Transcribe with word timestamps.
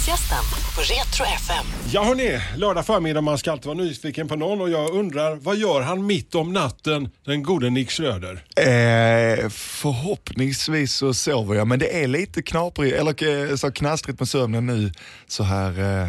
Fredagsgästen 0.00 0.44
på 0.74 0.80
Retro 0.80 1.24
FM. 1.24 1.66
Ja 1.92 2.04
hörni, 2.04 2.40
lördag 2.56 2.86
förmiddag 2.86 3.20
man 3.20 3.38
ska 3.38 3.52
alltid 3.52 3.66
vara 3.66 3.78
nyfiken 3.78 4.28
på 4.28 4.36
någon 4.36 4.60
och 4.60 4.70
jag 4.70 4.90
undrar 4.90 5.36
vad 5.36 5.56
gör 5.56 5.80
han 5.80 6.06
mitt 6.06 6.34
om 6.34 6.52
natten, 6.52 7.08
den 7.24 7.42
gode 7.42 7.70
Nick 7.70 7.90
Schröder? 7.90 8.44
Eh, 8.56 9.48
förhoppningsvis 9.48 10.94
så 10.94 11.14
sover 11.14 11.54
jag, 11.54 11.66
men 11.66 11.78
det 11.78 12.02
är 12.02 12.08
lite 12.08 12.42
knaprigt, 12.42 12.96
eller 12.96 13.50
eh, 13.50 13.56
så 13.56 13.72
knastrigt 13.72 14.18
med 14.18 14.28
sömnen 14.28 14.66
nu 14.66 14.92
så 15.26 15.42
här 15.42 15.70
eh, 16.02 16.08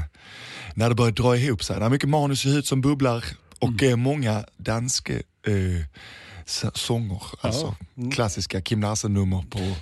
när 0.74 0.90
det 0.90 0.96
börjar 0.96 1.12
dra 1.12 1.38
ihop 1.38 1.64
sig. 1.64 1.80
Det 1.80 1.86
är 1.86 1.90
mycket 1.90 2.10
manus 2.10 2.46
i 2.46 2.48
huvudet 2.48 2.68
som 2.68 2.82
bubblar 2.82 3.26
och 3.60 3.84
eh, 3.84 3.96
många 3.96 4.44
danska 4.58 5.14
eh, 5.14 5.86
sånger, 6.74 7.22
alltså 7.42 7.76
klassiska 8.14 8.62
Kim 8.62 8.82
Larsen-nummer 8.82 9.46
på 9.50 9.76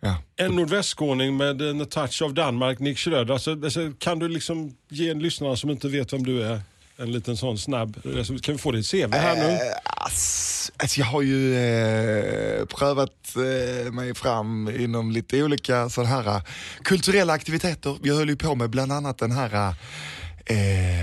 Ja. 0.00 0.16
En 0.36 0.56
nordvästskåning 0.56 1.36
med 1.36 1.62
en 1.62 1.86
touch 1.86 2.22
av 2.22 2.34
Danmark, 2.34 2.78
Nick 2.78 2.98
Schröder. 2.98 3.32
Alltså, 3.32 3.50
alltså, 3.50 3.92
kan 3.98 4.18
du 4.18 4.28
liksom 4.28 4.76
ge 4.88 5.10
en 5.10 5.18
lyssnare 5.18 5.56
som 5.56 5.70
inte 5.70 5.88
vet 5.88 6.12
vem 6.12 6.22
du 6.22 6.42
är 6.42 6.60
en 6.98 7.12
liten 7.12 7.36
sån 7.36 7.58
snabb, 7.58 8.02
kan 8.42 8.54
vi 8.54 8.58
få 8.58 8.72
ditt 8.72 8.90
CV 8.90 9.14
här 9.14 9.36
nu? 9.36 9.52
Eh, 9.52 9.58
ass, 9.84 10.72
alltså 10.76 11.00
jag 11.00 11.06
har 11.06 11.22
ju 11.22 11.56
eh, 11.56 12.64
prövat 12.64 13.36
eh, 13.36 13.92
mig 13.92 14.14
fram 14.14 14.68
inom 14.78 15.10
lite 15.10 15.42
olika 15.42 15.88
sådana 15.88 16.10
här 16.10 16.26
eh, 16.36 16.42
kulturella 16.82 17.32
aktiviteter. 17.32 17.96
Jag 18.02 18.14
höll 18.14 18.28
ju 18.28 18.36
på 18.36 18.54
med 18.54 18.70
bland 18.70 18.92
annat 18.92 19.18
den 19.18 19.32
här 19.32 19.74
eh, 20.46 20.56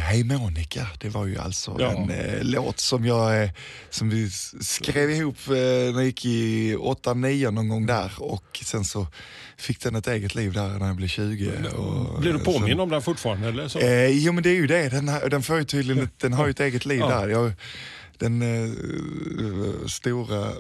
Hej 0.03 0.23
Monica, 0.23 0.87
det 0.99 1.09
var 1.09 1.25
ju 1.25 1.37
alltså 1.37 1.75
Ja. 1.79 1.91
en 1.91 2.09
eh, 2.09 2.37
låt 2.41 2.79
som 2.79 3.05
jag 3.05 3.43
eh, 3.43 3.49
som 3.89 4.09
vi 4.09 4.29
skrev 4.61 5.09
ihop 5.11 5.37
eh, 5.47 5.53
när 5.53 5.93
jag 5.93 6.05
gick 6.05 6.25
i 6.25 6.75
8-9 6.75 7.51
någon 7.51 7.69
gång 7.69 7.85
där 7.85 8.11
och 8.17 8.59
sen 8.63 8.83
så 8.85 9.07
fick 9.57 9.79
den 9.81 9.95
ett 9.95 10.07
eget 10.07 10.35
liv 10.35 10.53
där 10.53 10.67
när 10.79 10.87
jag 10.87 10.95
blev 10.95 11.07
20. 11.07 11.51
Och, 11.75 12.21
Blir 12.21 12.33
du 12.33 12.39
eh, 12.39 12.45
påminn 12.45 12.79
om 12.79 12.89
den 12.89 13.01
fortfarande? 13.01 13.47
Eller 13.47 13.67
så? 13.67 13.79
Eh, 13.79 14.07
jo 14.07 14.33
men 14.33 14.43
det 14.43 14.49
är 14.49 14.55
ju 14.55 14.67
det, 14.67 14.89
den, 14.89 15.05
den, 15.29 15.43
får 15.43 15.57
ju 15.57 15.63
tydligen, 15.63 16.09
den 16.17 16.33
har 16.33 16.45
ju 16.45 16.51
ett 16.51 16.59
eget 16.59 16.85
liv 16.85 16.99
Ja. 16.99 17.09
där. 17.19 17.27
Jag, 17.27 17.51
den 18.19 18.41
eh, 18.41 19.87
stora 19.87 20.47
eh, 20.47 20.53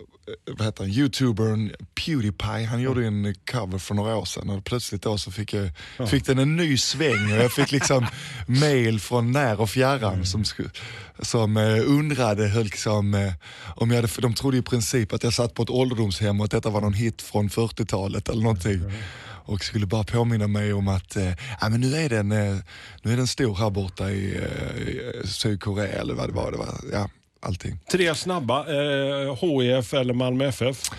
vad 0.57 0.65
heter 0.65 0.83
han, 0.83 0.93
youtubern 0.93 1.71
Pewdiepie, 2.05 2.65
han 2.65 2.81
gjorde 2.81 3.05
en 3.07 3.35
cover 3.51 3.77
för 3.77 3.95
några 3.95 4.15
år 4.15 4.25
sedan. 4.25 4.49
Och 4.49 4.63
plötsligt 4.63 5.01
då 5.01 5.17
så 5.17 5.31
fick, 5.31 5.53
jag, 5.53 5.69
fick 6.09 6.25
den 6.25 6.39
en 6.39 6.55
ny 6.55 6.77
sväng. 6.77 7.31
Och 7.31 7.37
jag 7.37 7.51
fick 7.51 7.71
liksom 7.71 8.05
mail 8.47 8.99
från 8.99 9.31
när 9.31 9.61
och 9.61 9.69
fjärran 9.69 10.25
som, 10.25 10.43
sku- 10.43 10.69
som 11.19 11.57
eh, 11.57 11.79
undrade 11.85 12.47
höll 12.47 12.63
liksom, 12.63 13.13
eh, 13.13 13.33
om 13.75 13.89
jag 13.89 13.95
hade, 13.95 14.07
för 14.07 14.21
de 14.21 14.33
trodde 14.33 14.57
i 14.57 14.61
princip 14.61 15.13
att 15.13 15.23
jag 15.23 15.33
satt 15.33 15.53
på 15.53 15.63
ett 15.63 15.69
ålderdomshem 15.69 16.39
och 16.39 16.45
att 16.45 16.51
detta 16.51 16.69
var 16.69 16.81
någon 16.81 16.93
hit 16.93 17.21
från 17.21 17.49
40-talet 17.49 18.29
eller 18.29 18.41
någonting. 18.43 18.81
Och 19.45 19.63
skulle 19.63 19.85
bara 19.85 20.03
påminna 20.03 20.47
mig 20.47 20.73
om 20.73 20.87
att 20.87 21.15
eh, 21.15 21.33
ja, 21.61 21.69
men 21.69 21.81
nu, 21.81 21.95
är 21.95 22.09
den, 22.09 22.31
eh, 22.31 22.55
nu 23.01 23.13
är 23.13 23.17
den 23.17 23.27
stor 23.27 23.55
här 23.55 23.69
borta 23.69 24.11
i, 24.11 24.35
eh, 24.35 25.23
i 25.23 25.27
Sydkorea 25.27 25.87
eller 25.87 26.13
vad 26.13 26.29
det 26.29 26.33
var. 26.33 26.51
Det 26.51 26.57
var 26.57 26.75
ja, 26.91 27.09
allting. 27.43 27.79
Tre 27.91 28.15
snabba, 28.15 28.59
eh, 28.59 29.35
HIF 29.35 29.93
eller 29.93 30.13
Malmö 30.13 30.45
FF. 30.45 30.89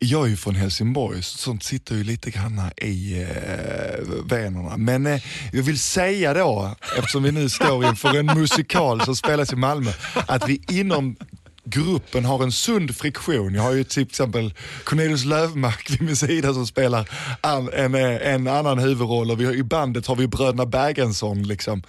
Jag 0.00 0.24
är 0.24 0.28
ju 0.28 0.36
från 0.36 0.54
Helsingborg, 0.54 1.22
så 1.22 1.38
sånt 1.38 1.62
sitter 1.62 1.94
ju 1.94 2.04
lite 2.04 2.30
grann 2.30 2.62
i 2.76 3.22
eh, 3.22 4.04
venerna. 4.24 4.76
Men 4.76 5.06
eh, 5.06 5.22
jag 5.52 5.62
vill 5.62 5.78
säga 5.78 6.34
då, 6.34 6.74
eftersom 6.98 7.22
vi 7.22 7.32
nu 7.32 7.48
står 7.48 7.84
inför 7.84 8.18
en 8.18 8.26
musikal 8.26 9.00
som 9.00 9.16
spelas 9.16 9.52
i 9.52 9.56
Malmö, 9.56 9.90
att 10.26 10.48
vi 10.48 10.62
inom 10.68 11.16
gruppen 11.64 12.24
har 12.24 12.42
en 12.42 12.52
sund 12.52 12.96
friktion. 12.96 13.54
Jag 13.54 13.62
har 13.62 13.72
ju 13.72 13.84
till 13.84 14.02
exempel 14.02 14.54
Cornelius 14.84 15.24
Lövmark 15.24 15.90
vid 15.90 16.02
min 16.02 16.16
sida 16.16 16.54
som 16.54 16.66
spelar 16.66 17.08
an, 17.40 17.70
en, 17.72 17.94
eh, 17.94 18.34
en 18.34 18.48
annan 18.48 18.78
huvudroll 18.78 19.30
och 19.30 19.40
vi 19.40 19.44
har, 19.44 19.52
i 19.52 19.62
bandet 19.62 20.06
har 20.06 20.16
vi 20.16 20.26
bröderna 20.26 20.66
Bergensson. 20.66 21.42
Liksom. 21.42 21.82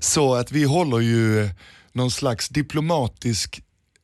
Så 0.00 0.34
att 0.34 0.52
vi 0.52 0.64
håller 0.64 1.00
ju 1.00 1.50
någon 1.92 2.10
slags 2.10 2.48
diplomatisk 2.48 3.62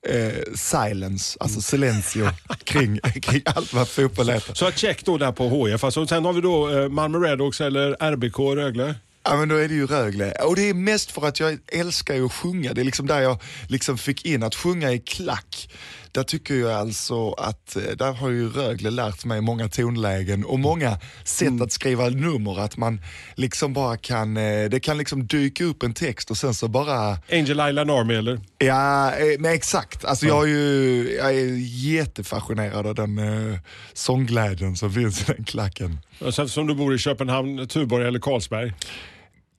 eh, 0.09 0.55
silence, 0.55 1.37
alltså 1.41 1.61
silencio 1.61 2.29
kring, 2.65 2.99
kring 3.23 3.43
allt 3.45 3.73
vad 3.73 3.89
fotboll 3.89 4.29
heter. 4.29 4.55
Så 4.55 4.71
check 4.71 5.05
då 5.05 5.19
där 5.19 5.33
på 5.33 5.67
HIF. 5.67 5.85
Alltså, 5.85 6.07
sen 6.07 6.25
har 6.25 6.33
vi 6.33 6.41
då 6.41 6.71
eh, 6.71 6.89
Malmö 6.89 7.19
Redhawks 7.19 7.61
eller 7.61 7.97
RBK 8.13 8.39
Rögle. 8.39 8.95
Ja 9.25 9.37
men 9.37 9.49
då 9.49 9.57
är 9.57 9.69
det 9.69 9.75
ju 9.75 9.87
Rögle. 9.87 10.33
Och 10.33 10.57
det 10.57 10.69
är 10.69 10.75
mest 10.75 11.11
för 11.11 11.27
att 11.27 11.41
jag 11.41 11.59
älskar 11.73 12.15
ju 12.15 12.27
att 12.27 12.33
sjunga. 12.33 12.73
Det 12.73 12.81
är 12.81 12.85
liksom 12.85 13.07
där 13.07 13.21
jag 13.21 13.39
liksom 13.69 13.99
fick 13.99 14.25
in 14.27 14.43
att 14.43 14.55
sjunga 14.55 14.93
i 14.93 14.99
klack. 14.99 15.69
Där 16.13 16.23
tycker 16.23 16.55
jag 16.55 16.73
alltså 16.73 17.33
att, 17.33 17.77
eh, 17.77 17.83
där 17.83 18.13
har 18.13 18.31
ju 18.31 18.49
Rögle 18.49 18.91
lärt 18.91 19.25
mig 19.25 19.41
många 19.41 19.69
tonlägen 19.69 20.45
och 20.45 20.59
många 20.59 20.99
sätt 21.25 21.63
att 21.63 21.73
skriva 21.73 22.09
nummer. 22.09 22.61
Att 22.61 22.77
man 22.77 23.01
liksom 23.35 23.73
bara 23.73 23.97
kan, 23.97 24.37
eh, 24.37 24.69
det 24.71 24.81
kan 24.81 24.99
liksom 24.99 25.27
dyka 25.27 25.65
upp 25.65 25.83
en 25.83 25.95
text 25.95 26.31
och 26.31 26.37
sen 26.37 26.55
så 26.55 26.69
bara 26.69 27.19
Angel 27.33 27.69
Island 27.69 27.91
Army 27.91 28.15
eller? 28.15 28.41
Ja, 28.59 29.13
eh, 29.13 29.39
men 29.39 29.53
exakt. 29.53 30.05
Alltså 30.05 30.27
jag, 30.27 30.43
är 30.43 30.49
ju, 30.49 31.15
jag 31.19 31.31
är 31.31 31.57
jättefascinerad 31.87 32.87
av 32.87 32.95
den 32.95 33.19
eh, 33.19 33.59
sångglädjen 33.93 34.77
som 34.77 34.93
finns 34.93 35.21
i 35.21 35.33
den 35.33 35.45
klacken. 35.45 35.99
Och 36.21 36.35
sen 36.35 36.49
som 36.49 36.67
du 36.67 36.75
bor 36.75 36.95
i 36.95 36.99
Köpenhamn, 36.99 37.69
Tuborg 37.69 38.07
eller 38.07 38.19
Carlsberg. 38.21 38.73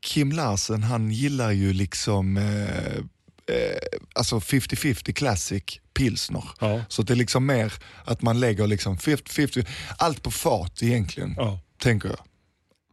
Kim 0.05 0.31
Larsen 0.31 0.83
han 0.83 1.11
gillar 1.11 1.51
ju 1.51 1.73
liksom 1.73 2.37
eh, 2.37 2.95
eh, 3.55 3.77
alltså 4.15 4.35
50-50 4.39 5.13
classic 5.13 5.63
pilsner. 5.97 6.43
Ja. 6.59 6.81
Så 6.89 7.01
det 7.01 7.13
är 7.13 7.15
liksom 7.15 7.45
mer 7.45 7.73
att 8.05 8.21
man 8.21 8.39
lägger 8.39 8.67
liksom 8.67 8.97
50-50, 8.97 9.65
allt 9.97 10.23
på 10.23 10.31
fat 10.31 10.83
egentligen, 10.83 11.33
Ja. 11.37 11.59
tänker 11.81 12.09
jag. 12.09 12.17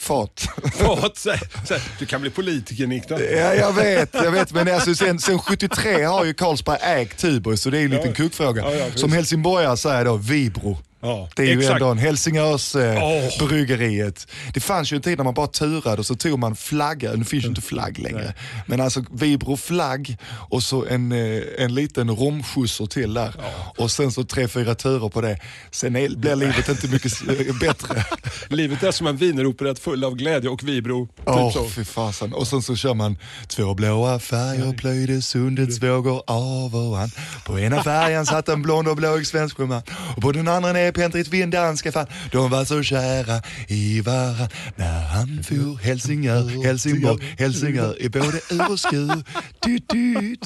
Fat. 0.00 0.48
Fat, 0.74 1.16
så, 1.16 1.34
så, 1.68 1.74
du 1.98 2.06
kan 2.06 2.20
bli 2.20 2.30
politiker 2.30 3.02
då. 3.08 3.20
Ja, 3.20 3.54
jag 3.54 3.72
vet, 3.72 4.14
jag 4.14 4.30
vet 4.30 4.52
men 4.52 4.68
alltså, 4.68 4.94
sen, 4.94 5.18
sen 5.20 5.38
73 5.38 6.02
har 6.04 6.24
ju 6.24 6.34
Carlsberg 6.34 6.78
ägt 6.82 7.18
Tuborg 7.18 7.56
så 7.56 7.70
det 7.70 7.76
är 7.76 7.80
ju 7.80 7.84
en 7.84 7.90
liten 7.90 8.08
Ja. 8.08 8.14
kuggfråga. 8.14 8.62
Ja, 8.62 8.72
ja. 8.74 8.86
Som 8.94 9.12
helsingborgare 9.12 9.76
säger 9.76 10.04
då 10.04 10.16
Vibro. 10.16 10.78
Ja, 11.04 11.28
Det 11.36 11.42
är 11.42 11.46
ju 11.46 11.58
exakt. 11.58 11.72
ändå 11.72 11.86
en 11.90 11.98
Helsingörs 11.98 12.74
eh, 12.76 13.02
Åh. 13.04 13.46
bryggeriet. 13.48 14.26
Det 14.54 14.60
fanns 14.60 14.92
ju 14.92 14.96
en 14.96 15.02
tid 15.02 15.18
när 15.18 15.24
man 15.24 15.34
bara 15.34 15.46
turade 15.46 15.96
och 15.98 16.06
så 16.06 16.14
tog 16.14 16.38
man 16.38 16.56
flagga, 16.56 17.12
nu 17.12 17.24
finns 17.24 17.44
ju 17.44 17.48
inte 17.48 17.60
flagg 17.60 17.98
längre. 17.98 18.34
Men 18.66 18.80
alltså 18.80 19.04
Vibro 19.12 19.56
flagg 19.56 20.16
och 20.50 20.62
så 20.62 20.84
en, 20.86 21.12
eh, 21.12 21.42
en 21.58 21.74
liten 21.74 22.10
romskjutsor 22.10 22.86
till 22.86 23.14
där. 23.14 23.34
Och 23.78 23.90
sen 23.90 24.12
så 24.12 24.24
tre, 24.24 24.48
fyra 24.48 24.74
turer 24.74 25.08
på 25.08 25.20
det. 25.20 25.38
Sen 25.70 25.96
är, 25.96 26.08
blir 26.08 26.36
livet 26.36 26.68
inte 26.68 26.88
mycket 26.88 27.12
eh, 27.48 27.56
bättre. 27.60 28.04
Livet 28.48 28.82
är 28.82 28.90
som 28.90 29.06
en 29.06 29.16
wieneroperett 29.16 29.78
full 29.78 30.04
av 30.04 30.14
glädje 30.14 30.50
och 30.50 30.68
vibro. 30.68 31.06
Typ 31.06 31.26
Åh 31.26 31.52
så. 31.52 31.68
fy 31.68 31.84
fasen. 31.84 32.32
Och 32.32 32.46
sen 32.48 32.62
så 32.62 32.76
kör 32.76 32.94
man 32.94 33.18
två 33.48 33.74
blåa 33.74 34.18
färger 34.18 34.72
plöjde 34.72 35.22
sundets 35.22 35.82
vågor 35.82 36.22
av 36.26 36.76
och 36.76 36.98
an. 36.98 37.10
På 37.46 37.58
ena 37.60 37.82
färjan 37.82 38.26
satt 38.26 38.48
en 38.48 38.62
blond 38.62 38.88
och 38.88 38.96
blåig 38.96 39.26
svensk 39.26 39.56
sjöman 39.56 39.82
och 40.16 40.22
på 40.22 40.32
den 40.32 40.48
andra 40.48 40.72
nedpentrit 40.72 40.91
vid 41.28 41.42
en 41.42 41.50
fan. 41.92 42.06
De 42.32 42.50
var 42.50 42.64
så 42.64 42.82
kära 42.82 43.42
i 43.68 44.00
varann 44.00 44.48
när 44.76 45.00
han 45.00 45.42
for 45.42 45.78
Helsingör, 45.82 46.64
Helsingborg, 46.64 47.34
Helsingör 47.38 48.02
i 48.02 48.08
både 48.08 48.40
ur 48.50 48.70
och 48.70 48.80
skur. 48.80 49.22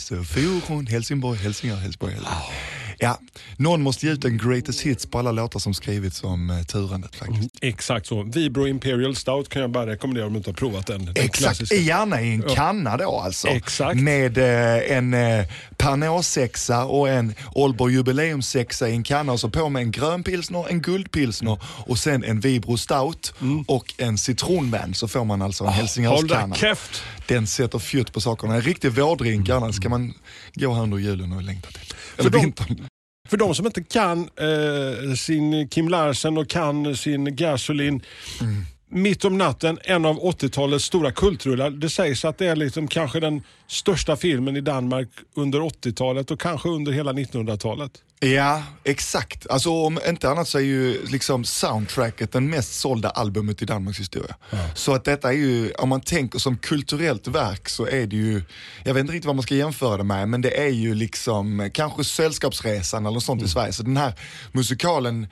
Så 0.00 0.24
for 0.24 0.66
hon 0.68 0.86
Helsingborg, 0.86 1.38
Helsingör, 1.38 1.76
Helsingborg. 1.76 2.12
Helsingör. 2.12 2.75
Ja, 2.98 3.18
någon 3.56 3.82
måste 3.82 4.06
ge 4.06 4.12
ut 4.12 4.24
en 4.24 4.38
greatest 4.38 4.80
hits 4.80 5.06
på 5.06 5.18
alla 5.18 5.32
låtar 5.32 5.60
som 5.60 5.74
skrivits 5.74 6.24
om 6.24 6.50
eh, 6.50 6.62
turandet 6.62 7.16
faktiskt. 7.16 7.48
Exakt 7.60 8.06
så. 8.06 8.22
Vibro 8.22 8.66
Imperial 8.66 9.16
Stout 9.16 9.48
kan 9.48 9.62
jag 9.62 9.70
bara 9.70 9.86
rekommendera 9.86 10.26
om 10.26 10.32
du 10.32 10.36
inte 10.38 10.50
har 10.50 10.54
provat 10.54 10.86
den. 10.86 11.04
den 11.04 11.14
Exakt, 11.16 11.36
klassiska. 11.38 11.74
gärna 11.76 12.22
i 12.22 12.30
en 12.32 12.42
kanna 12.42 12.96
då 12.96 13.18
alltså. 13.20 13.48
Exakt. 13.48 14.00
Med 14.00 14.38
eh, 14.38 14.96
en 14.96 15.14
eh, 15.14 15.44
Pernod-sexa 15.76 16.84
och 16.84 17.08
en 17.08 17.34
Ålborg 17.54 17.94
jubileumssexa 17.94 18.88
i 18.88 18.92
en 18.92 19.02
kanna 19.02 19.32
och 19.32 19.40
så 19.40 19.50
på 19.50 19.68
med 19.68 19.82
en 19.82 19.90
grön 19.90 20.22
pilsner, 20.22 20.66
en 20.68 20.80
guldpilsner 20.82 21.58
och 21.64 21.98
sen 21.98 22.24
en 22.24 22.40
Vibro 22.40 22.76
Stout 22.76 23.34
och 23.66 23.94
en 23.98 24.18
citronvän 24.18 24.94
så 24.94 25.08
får 25.08 25.24
man 25.24 25.42
alltså 25.42 25.64
en 25.64 25.68
Håll 25.68 25.76
Helsingörskanna. 25.76 26.46
där 26.46 26.54
käft! 26.60 27.02
Den 27.28 27.46
sätter 27.46 27.78
fjutt 27.78 28.12
på 28.12 28.20
sakerna. 28.20 28.54
En 28.54 28.62
riktig 28.62 28.92
vårdrink 28.92 29.48
annars 29.48 29.74
ska 29.76 29.88
man 29.88 30.14
gå 30.54 30.74
här 30.74 30.82
under 30.82 30.98
julen 30.98 31.32
och 31.32 31.42
längta 31.42 31.68
till. 31.68 31.94
Eller 32.18 32.30
vintern. 32.30 32.86
För 33.28 33.36
de 33.36 33.54
som 33.54 33.66
inte 33.66 33.82
kan 33.82 34.18
eh, 34.20 35.14
sin 35.14 35.68
Kim 35.68 35.88
Larsen 35.88 36.38
och 36.38 36.48
kan 36.48 36.96
sin 36.96 37.36
Gasolin. 37.36 38.02
Mm. 38.40 38.64
Mitt 38.88 39.24
om 39.24 39.38
natten, 39.38 39.78
en 39.84 40.04
av 40.04 40.20
80-talets 40.20 40.84
stora 40.84 41.12
kultrullar. 41.12 41.70
Det 41.70 41.90
sägs 41.90 42.24
att 42.24 42.38
det 42.38 42.46
är 42.46 42.56
liksom 42.56 42.88
kanske 42.88 43.20
den 43.20 43.42
största 43.66 44.16
filmen 44.16 44.56
i 44.56 44.60
Danmark 44.60 45.08
under 45.34 45.58
80-talet 45.60 46.30
och 46.30 46.40
kanske 46.40 46.68
under 46.68 46.92
hela 46.92 47.12
1900-talet. 47.12 47.92
Ja, 48.20 48.62
exakt. 48.84 49.46
Alltså 49.50 49.70
om 49.70 49.98
inte 50.08 50.30
annat 50.30 50.48
så 50.48 50.58
är 50.58 50.62
ju 50.62 51.06
liksom 51.06 51.44
soundtracket 51.44 52.32
den 52.32 52.50
mest 52.50 52.80
sålda 52.80 53.10
albumet 53.10 53.62
i 53.62 53.64
Danmarks 53.64 54.00
historia. 54.00 54.36
Så 54.74 54.94
att 54.94 55.04
detta 55.04 55.28
är 55.28 55.36
ju, 55.36 55.72
om 55.72 55.88
man 55.88 56.00
tänker 56.00 56.38
som 56.38 56.58
kulturellt 56.58 57.28
verk 57.28 57.68
så 57.68 57.86
är 57.86 58.06
det 58.06 58.16
ju, 58.16 58.42
jag 58.84 58.94
vet 58.94 59.00
inte 59.00 59.12
riktigt 59.12 59.26
vad 59.26 59.36
man 59.36 59.42
ska 59.42 59.54
jämföra 59.54 59.96
det 59.96 60.04
med, 60.04 60.28
men 60.28 60.42
det 60.42 60.60
är 60.60 60.70
ju 60.70 60.94
liksom 60.94 61.70
kanske 61.74 62.04
Sällskapsresan 62.04 63.06
eller 63.06 63.14
något 63.14 63.24
sånt 63.24 63.42
i 63.42 63.48
Sverige. 63.48 63.72
Så 63.72 63.82
den 63.82 63.96
här 63.96 64.12
musikalen 64.52 65.26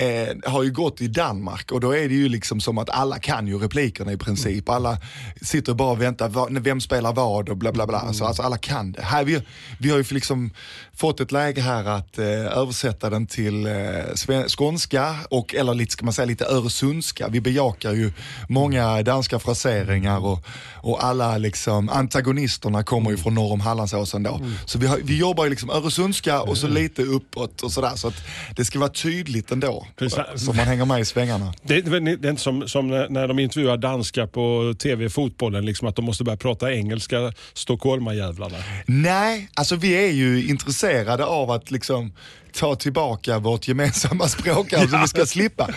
eh, 0.00 0.50
har 0.50 0.62
ju 0.62 0.70
gått 0.70 1.00
i 1.00 1.08
Danmark 1.08 1.72
och 1.72 1.80
då 1.80 1.96
är 1.96 2.08
det 2.08 2.14
ju 2.14 2.28
liksom 2.28 2.60
som 2.60 2.78
att 2.78 2.90
alla 2.90 3.18
kan 3.18 3.46
ju 3.46 3.58
replikerna 3.58 4.12
i 4.12 4.16
princip. 4.16 4.68
Alla 4.68 4.98
sitter 5.42 5.74
bara 5.74 5.90
och 5.90 6.02
väntar, 6.02 6.60
vem 6.60 6.80
spelar 6.80 7.12
vad 7.12 7.48
och 7.48 7.56
bla 7.56 7.72
bla 7.72 7.86
bla. 7.86 8.12
Så, 8.12 8.24
alltså 8.24 8.42
alla 8.42 8.58
kan 8.58 8.92
det. 8.92 9.02
Här, 9.02 9.24
vi, 9.24 9.42
vi 9.78 9.90
har 9.90 9.98
ju 9.98 10.04
liksom 10.10 10.50
fått 10.94 11.20
ett 11.20 11.32
läge 11.32 11.60
här 11.60 11.84
att 11.84 12.18
eh, 12.18 12.58
översätta 12.58 13.10
den 13.10 13.26
till 13.26 13.66
eh, 13.66 14.44
skånska 14.48 15.16
och 15.30 15.54
eller 15.54 15.74
lite, 15.74 15.92
ska 15.92 16.04
man 16.04 16.14
säga 16.14 16.26
lite 16.26 16.44
öresundska. 16.44 17.28
Vi 17.28 17.40
bejakar 17.40 17.92
ju 17.92 18.12
många 18.48 19.02
danska 19.02 19.38
fraseringar 19.38 20.24
och, 20.24 20.46
och 20.82 21.04
alla 21.04 21.38
liksom 21.38 21.88
antagonisterna 21.88 22.82
kommer 22.82 23.10
ju 23.10 23.16
från 23.16 23.34
norr 23.34 23.52
om 23.52 23.60
Hallandsåsen 23.60 24.22
då. 24.22 24.40
Så 24.66 24.78
vi, 24.78 24.86
har, 24.86 24.98
vi 25.04 25.18
jobbar 25.18 25.44
ju 25.44 25.50
liksom 25.50 25.70
öresundska 25.70 26.40
och 26.40 26.58
så 26.58 26.68
lite 26.68 27.02
uppåt 27.02 27.62
och 27.62 27.72
sådär 27.72 27.92
så 27.94 28.08
att 28.08 28.22
det 28.56 28.64
ska 28.64 28.78
vara 28.78 28.90
tydligt 28.90 29.50
ändå. 29.50 29.86
Precis. 29.96 30.18
Så 30.36 30.52
man 30.52 30.66
hänger 30.66 30.84
med 30.84 31.00
i 31.00 31.04
svängarna. 31.04 31.54
Det, 31.62 31.74
är- 31.74 32.00
det 32.16 32.28
är 32.28 32.30
inte 32.30 32.42
som, 32.42 32.68
som 32.68 32.88
när 32.88 33.28
de 33.28 33.38
intervjuar 33.38 33.76
danskar 33.76 34.26
på 34.26 34.74
tv 34.78 35.08
fotbollen, 35.10 35.64
liksom 35.64 35.88
att 35.88 35.96
de 35.96 36.04
måste 36.04 36.24
börja 36.24 36.36
prata 36.36 36.72
engelska, 36.72 37.32
stockholmarjävlarna. 37.54 38.56
Nej, 38.86 39.48
alltså 39.54 39.76
vi 39.76 39.92
är 39.92 40.12
ju 40.12 40.48
intresserade 40.48 41.24
av 41.24 41.50
att 41.50 41.70
liksom 41.70 42.12
ta 42.52 42.74
tillbaka 42.74 43.38
vårt 43.38 43.68
gemensamma 43.68 44.28
språk, 44.28 44.72
alltså 44.72 44.96
vi 44.98 45.08
ska 45.08 45.26
slippa. 45.26 45.68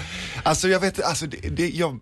Alltså 0.44 0.68
jag 0.68 0.80
vet, 0.80 1.02
alltså 1.04 1.26
det, 1.28 1.38
det, 1.50 1.70
jag 1.70 2.00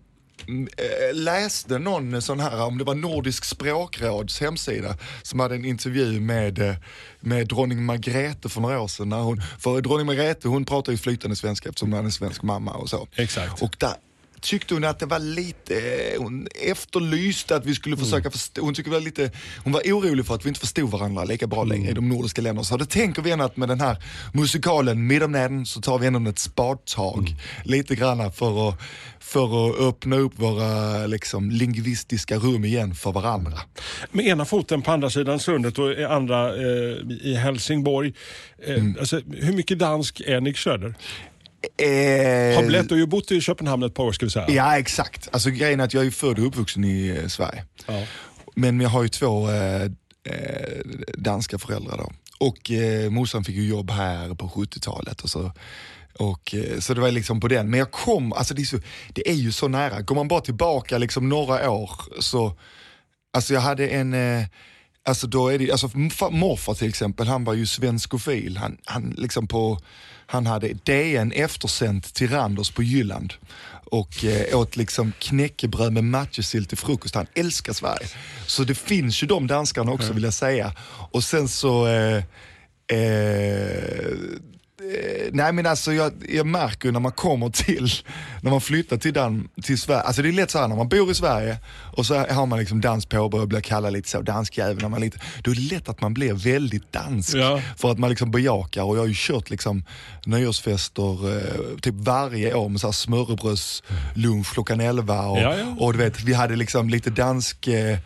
läste 1.12 1.78
någon 1.78 2.22
sån 2.22 2.40
här, 2.40 2.62
om 2.64 2.78
det 2.78 2.84
var 2.84 2.94
Nordisk 2.94 3.44
språkråds 3.44 4.40
hemsida, 4.40 4.96
som 5.22 5.40
hade 5.40 5.54
en 5.54 5.64
intervju 5.64 6.20
med, 6.20 6.58
eh, 6.58 6.74
med 7.20 7.48
dronning 7.48 7.84
Margrethe 7.84 8.48
för 8.48 8.60
några 8.60 8.80
år 8.80 8.88
sedan. 8.88 9.08
När 9.08 9.20
hon, 9.20 9.42
för 9.58 9.80
dronning 9.80 10.06
Margrethe 10.06 10.48
hon 10.48 10.64
pratar 10.64 10.92
ju 10.92 10.98
flytande 10.98 11.36
svenska 11.36 11.68
eftersom 11.68 11.92
hon 11.92 12.00
är 12.00 12.04
en 12.04 12.12
svensk 12.12 12.42
mamma 12.42 12.72
och 12.72 12.90
så. 12.90 13.08
Exakt. 13.16 13.62
Och 13.62 13.76
där 13.78 13.94
tyckte 14.42 14.74
hon 14.74 14.84
att 14.84 14.98
det 14.98 15.06
var 15.06 15.18
lite, 15.18 15.74
hon 16.18 16.48
efterlyste 16.60 17.56
att 17.56 17.66
vi 17.66 17.74
skulle 17.74 17.96
försöka 17.96 18.30
förstå, 18.30 18.62
hon 18.62 18.74
tyckte 18.74 18.90
det 18.90 18.96
var 18.96 19.00
lite, 19.04 19.30
hon 19.64 19.72
var 19.72 19.80
orolig 19.80 20.26
för 20.26 20.34
att 20.34 20.44
vi 20.44 20.48
inte 20.48 20.60
förstod 20.60 20.90
varandra 20.90 21.24
lika 21.24 21.46
bra 21.46 21.64
längre 21.64 21.90
i 21.90 21.94
de 21.94 22.08
nordiska 22.08 22.42
länderna. 22.42 22.64
Så 22.64 22.76
då 22.76 22.84
tänker 22.84 23.22
vi 23.22 23.30
ändå 23.30 23.44
att 23.44 23.56
med 23.56 23.68
den 23.68 23.80
här 23.80 23.96
musikalen 24.34 25.06
Mitt 25.06 25.22
om 25.22 25.32
natten 25.32 25.66
så 25.66 25.80
tar 25.80 25.98
vi 25.98 26.06
ändå 26.06 26.30
ett 26.30 26.38
spadtag 26.38 27.34
lite 27.64 27.94
grann 27.94 28.32
för 28.32 28.68
att, 28.68 28.80
för 29.20 29.70
att 29.70 29.80
öppna 29.80 30.16
upp 30.16 30.38
våra 30.38 31.06
liksom, 31.06 31.50
lingvistiska 31.50 32.36
rum 32.36 32.64
igen 32.64 32.94
för 32.94 33.12
varandra. 33.12 33.58
Med 34.10 34.26
ena 34.26 34.44
foten 34.44 34.82
på 34.82 34.90
andra 34.92 35.10
sidan 35.10 35.38
sundet 35.40 35.78
och 35.78 35.98
andra 36.00 36.48
eh, 36.56 36.96
i 37.22 37.34
Helsingborg. 37.34 38.14
Eh, 38.66 38.72
Mm. 38.72 38.96
alltså, 39.00 39.20
hur 39.32 39.52
mycket 39.52 39.78
dansk 39.78 40.20
är 40.20 40.40
Nick 40.40 40.58
Söder? 40.58 40.94
Eh, 41.76 42.56
Har 42.56 42.66
blivit 42.66 42.92
och 42.92 42.98
ju 42.98 43.06
bott 43.06 43.30
i 43.32 43.40
Köpenhamn 43.40 43.82
ett 43.82 43.94
par 43.94 44.04
år 44.04 44.12
ska 44.12 44.26
vi 44.26 44.30
säga. 44.30 44.50
Ja 44.50 44.78
exakt, 44.78 45.28
alltså 45.32 45.50
grejen 45.50 45.80
är 45.80 45.84
att 45.84 45.94
jag 45.94 46.06
är 46.06 46.10
född 46.10 46.38
och 46.38 46.46
uppvuxen 46.46 46.84
i 46.84 47.18
eh, 47.22 47.28
Sverige. 47.28 47.64
Ja. 47.86 48.02
Men 48.54 48.80
jag 48.80 48.88
har 48.88 49.02
ju 49.02 49.08
två 49.08 49.50
eh, 49.50 49.82
eh, 49.82 49.88
danska 51.14 51.58
föräldrar 51.58 51.96
då. 51.98 52.12
Och 52.38 52.70
eh, 52.70 53.10
morsan 53.10 53.44
fick 53.44 53.56
ju 53.56 53.68
jobb 53.68 53.90
här 53.90 54.34
på 54.34 54.48
70-talet 54.48 55.20
och 55.20 55.30
så. 55.30 55.52
Och, 56.18 56.54
eh, 56.54 56.78
så 56.78 56.94
det 56.94 57.00
var 57.00 57.10
liksom 57.10 57.40
på 57.40 57.48
den. 57.48 57.70
Men 57.70 57.78
jag 57.78 57.90
kom, 57.90 58.32
alltså 58.32 58.54
det 58.54 58.62
är, 58.62 58.66
så, 58.66 58.78
det 59.12 59.30
är 59.30 59.34
ju 59.34 59.52
så 59.52 59.68
nära. 59.68 60.00
Går 60.00 60.14
man 60.14 60.28
bara 60.28 60.40
tillbaka 60.40 60.98
liksom 60.98 61.28
några 61.28 61.70
år 61.70 61.90
så, 62.20 62.58
alltså 63.32 63.54
jag 63.54 63.60
hade 63.60 63.88
en, 63.88 64.14
eh, 64.14 64.44
alltså 65.04 65.26
då 65.26 65.48
är 65.48 65.58
det, 65.58 65.70
alltså 65.72 65.90
morfar 66.30 66.74
till 66.74 66.88
exempel, 66.88 67.26
han 67.26 67.44
var 67.44 67.54
ju 67.54 67.66
svenskofil. 67.66 68.56
Han, 68.56 68.78
han 68.84 69.14
liksom 69.18 69.46
på, 69.48 69.80
han 70.32 70.46
hade 70.46 70.72
DN 70.84 71.32
eftersänt 71.32 72.14
till 72.14 72.30
Randers 72.30 72.70
på 72.70 72.82
Jylland 72.82 73.34
och 73.84 74.24
eh, 74.24 74.58
åt 74.58 74.76
liksom 74.76 75.12
knäckebröd 75.18 75.92
med 75.92 76.04
matjessill 76.04 76.64
till 76.64 76.78
frukost. 76.78 77.14
Han 77.14 77.26
älskar 77.34 77.72
Sverige. 77.72 78.06
Så 78.46 78.64
det 78.64 78.74
finns 78.74 79.22
ju 79.22 79.26
de 79.26 79.46
danskarna 79.46 79.92
också 79.92 80.12
vill 80.12 80.24
jag 80.24 80.34
säga. 80.34 80.72
Och 81.10 81.24
sen 81.24 81.48
så 81.48 81.86
eh, 81.86 82.24
Eh, 82.92 84.16
nej 85.32 85.52
men 85.52 85.66
alltså 85.66 85.92
jag, 85.92 86.12
jag 86.28 86.46
märker 86.46 86.88
ju 86.88 86.92
när 86.92 87.00
man 87.00 87.12
kommer 87.12 87.50
till, 87.50 87.88
när 88.40 88.50
man 88.50 88.60
flyttar 88.60 88.96
till, 88.96 89.12
Dan, 89.12 89.48
till 89.62 89.78
Sverige, 89.78 90.00
alltså 90.00 90.22
det 90.22 90.28
är 90.28 90.32
lätt 90.32 90.50
så 90.50 90.58
här 90.58 90.68
när 90.68 90.76
man 90.76 90.88
bor 90.88 91.10
i 91.10 91.14
Sverige 91.14 91.56
och 91.96 92.06
så 92.06 92.14
har 92.14 92.46
man 92.46 92.58
liksom 92.58 92.80
dans 92.80 93.06
påbrå 93.06 93.40
och 93.40 93.48
blir 93.48 93.60
kallad 93.60 93.92
lite 93.92 94.08
så 94.08 94.20
danskjävel 94.20 94.82
när 94.82 94.88
man 94.88 94.98
är 95.00 95.04
lite, 95.04 95.18
då 95.42 95.50
är 95.50 95.54
det 95.54 95.74
lätt 95.74 95.88
att 95.88 96.00
man 96.00 96.14
blir 96.14 96.34
väldigt 96.34 96.92
dansk. 96.92 97.34
Ja. 97.34 97.60
För 97.76 97.90
att 97.90 97.98
man 97.98 98.10
liksom 98.10 98.30
bejakar 98.30 98.82
och 98.82 98.96
jag 98.96 99.02
har 99.02 99.06
ju 99.06 99.14
kört 99.16 99.50
liksom 99.50 99.84
nyårsfester 100.26 101.36
eh, 101.36 101.78
typ 101.80 101.94
varje 101.94 102.54
år 102.54 102.68
med 102.68 102.80
så 102.80 102.86
här 102.86 102.92
smörrebrödslunch 102.92 104.52
klockan 104.52 104.80
11 104.80 105.26
och, 105.26 105.38
Ja, 105.38 105.56
ja. 105.58 105.76
och 105.78 105.92
du 105.92 105.98
vet 105.98 106.24
vi 106.24 106.32
hade 106.34 106.56
liksom 106.56 106.88
lite 106.88 107.10
dansk 107.10 107.68
eh, 107.68 107.98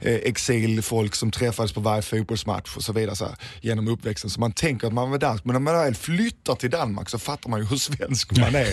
eh, 0.00 0.14
exilfolk 0.14 1.14
som 1.14 1.30
träffades 1.30 1.72
på 1.72 1.80
varje 1.80 2.02
fotbollsmatch 2.02 2.76
och 2.76 2.82
så 2.82 2.92
vidare 2.92 3.16
så 3.16 3.24
här, 3.24 3.34
genom 3.60 3.88
uppväxten. 3.88 4.30
Så 4.30 4.40
man 4.40 4.52
tänker 4.52 4.86
att 4.86 4.92
man 4.92 5.10
var 5.10 5.18
dansk, 5.18 5.44
men 5.44 5.52
när 5.52 5.60
man 5.60 5.74
väl 5.74 5.94
flyttar 5.94 6.54
till 6.54 6.70
Danmark 6.72 7.08
så 7.08 7.18
fattar 7.18 7.50
man 7.50 7.60
ju 7.60 7.66
hur 7.66 7.76
svensk 7.76 8.36
man 8.36 8.54
är. 8.54 8.68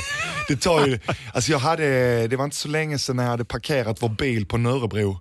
Det 0.48 0.56
tar 0.56 0.88
ju, 0.88 1.00
alltså 1.34 1.51
jag 1.51 1.60
hade, 1.60 2.28
det 2.28 2.36
var 2.36 2.46
inte 2.46 2.56
så 2.56 2.68
länge 2.68 3.00
sedan 3.00 3.16
när 3.16 3.24
jag 3.24 3.31
hade 3.31 3.46
parkerat 3.46 4.01
vår 4.01 4.10
bil 4.10 4.46
på 4.46 4.57
Nörrebro 4.57 5.19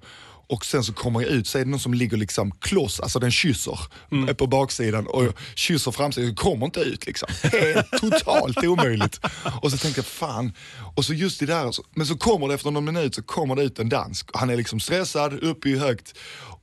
och 0.49 0.65
sen 0.67 0.85
så 0.85 0.93
kommer 0.93 1.21
jag 1.21 1.31
ut 1.31 1.47
så 1.47 1.59
är 1.59 1.65
det 1.65 1.71
någon 1.71 1.81
som 1.81 1.95
ligger 1.95 2.17
liksom 2.17 2.51
kloss, 2.51 3.01
alltså 3.01 3.19
den 3.19 3.31
kysser 3.31 3.79
Mm. 4.13 4.37
på 4.37 4.47
baksidan 4.47 5.07
och 5.07 5.25
jag 5.25 5.33
kysser 5.55 5.91
framsidan, 5.91 6.35
kommer 6.35 6.67
inte 6.67 6.81
ut 6.81 7.07
liksom. 7.07 7.29
Helt 7.43 7.91
totalt 8.01 8.65
omöjligt. 8.65 9.21
Och 9.63 9.71
så 9.71 9.79
tänkte 9.79 9.99
jag 9.99 10.07
fan, 10.07 10.53
och 10.95 11.05
så 11.05 11.15
just 11.15 11.41
det 11.41 11.47
där, 11.47 11.73
men 11.95 12.07
så 12.07 12.17
kommer 12.17 12.49
det 12.49 12.55
efter 12.55 12.71
någon 12.71 12.85
minut 12.85 13.15
så 13.15 13.23
kommer 13.23 13.57
det 13.57 13.63
ut 13.63 13.79
en 13.79 13.89
dansk. 13.89 14.31
Han 14.33 14.51
är 14.51 14.57
liksom 14.57 14.81
stressad, 14.81 15.43
uppe 15.43 15.69
i 15.69 15.79
högt. 15.79 16.15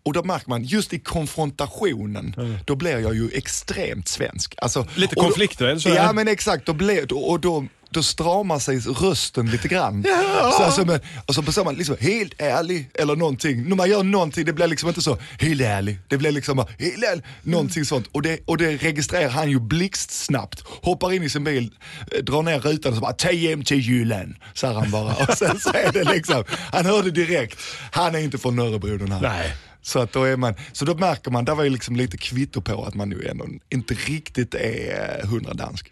Och 0.03 0.13
då 0.13 0.23
märker 0.23 0.49
man, 0.49 0.63
just 0.63 0.93
i 0.93 0.99
konfrontationen, 1.59 2.35
då 2.65 2.75
blir 2.75 2.99
jag 2.99 3.15
ju 3.15 3.29
extremt 3.33 4.07
svensk. 4.07 4.55
Alltså, 4.57 4.87
Lite 4.95 5.15
konflikträdd, 5.15 5.81
Ja 5.85 6.13
men 6.13 6.27
exakt, 6.27 6.65
då 6.65 6.73
blir, 6.73 7.13
och 7.13 7.39
då, 7.39 7.65
då 7.95 8.03
stramar 8.03 8.59
sig 8.59 8.79
rösten 8.79 9.49
lite 9.49 9.67
grann. 9.67 10.03
Så 10.57 10.63
alltså, 10.63 10.85
men, 10.85 10.99
och 11.25 11.35
så 11.35 11.43
på 11.43 11.51
samma, 11.51 11.71
liksom, 11.71 11.95
helt 11.99 12.41
ärlig 12.41 12.89
eller 12.93 13.15
någonting. 13.15 13.69
När 13.69 13.75
man 13.75 13.89
gör 13.89 14.03
någonting, 14.03 14.45
det 14.45 14.53
blir 14.53 14.67
liksom 14.67 14.89
inte 14.89 15.01
så, 15.01 15.17
helt 15.39 15.61
ärlig. 15.61 15.99
Det 16.07 16.17
blir 16.17 16.31
liksom 16.31 16.57
helt 16.57 17.03
ärlig, 17.03 17.23
någonting 17.43 17.85
sånt. 17.85 18.07
Och 18.11 18.21
det, 18.21 18.39
och 18.45 18.57
det 18.57 18.77
registrerar 18.77 19.29
han 19.29 19.49
ju 19.49 19.59
blixtsnabbt. 19.59 20.63
Hoppar 20.81 21.13
in 21.13 21.23
i 21.23 21.29
sin 21.29 21.43
bil, 21.43 21.71
eh, 22.11 22.23
drar 22.23 22.41
ner 22.41 22.59
rutan 22.59 22.91
och 22.91 22.97
så 22.97 23.01
bara, 23.01 23.15
hem 23.49 23.63
till 23.63 23.79
Jylland. 23.79 24.35
Säger 24.53 24.73
han 24.73 24.91
bara. 24.91 25.15
Och 25.15 25.37
sen 25.37 25.59
så 25.59 25.69
är 25.69 25.91
det 25.91 26.03
liksom, 26.03 26.43
han 26.71 26.85
hörde 26.85 27.11
direkt, 27.11 27.59
han 27.91 28.15
är 28.15 28.19
inte 28.19 28.37
från 28.37 28.59
Örebro 28.59 28.97
den 28.97 29.11
här. 29.11 29.21
Nej. 29.21 29.55
Så, 29.81 29.99
att 29.99 30.13
då 30.13 30.23
är 30.23 30.37
man, 30.37 30.53
så 30.73 30.85
då 30.85 30.95
märker 30.95 31.31
man, 31.31 31.45
där 31.45 31.55
var 31.55 31.63
ju 31.63 31.69
liksom 31.69 31.95
lite 31.95 32.17
kvitto 32.17 32.61
på 32.61 32.85
att 32.85 32.95
man 32.95 33.09
nu 33.09 33.27
ändå 33.27 33.45
inte 33.69 33.93
riktigt 33.93 34.53
är 34.53 35.19
eh, 35.21 35.29
hundra 35.29 35.53
dansk. 35.53 35.91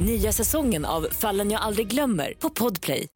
Nya 0.00 0.32
säsongen 0.32 0.84
av 0.84 1.06
Fallen 1.10 1.50
jag 1.50 1.62
aldrig 1.62 1.86
glömmer 1.86 2.32
på 2.38 2.50
Podplay. 2.50 3.06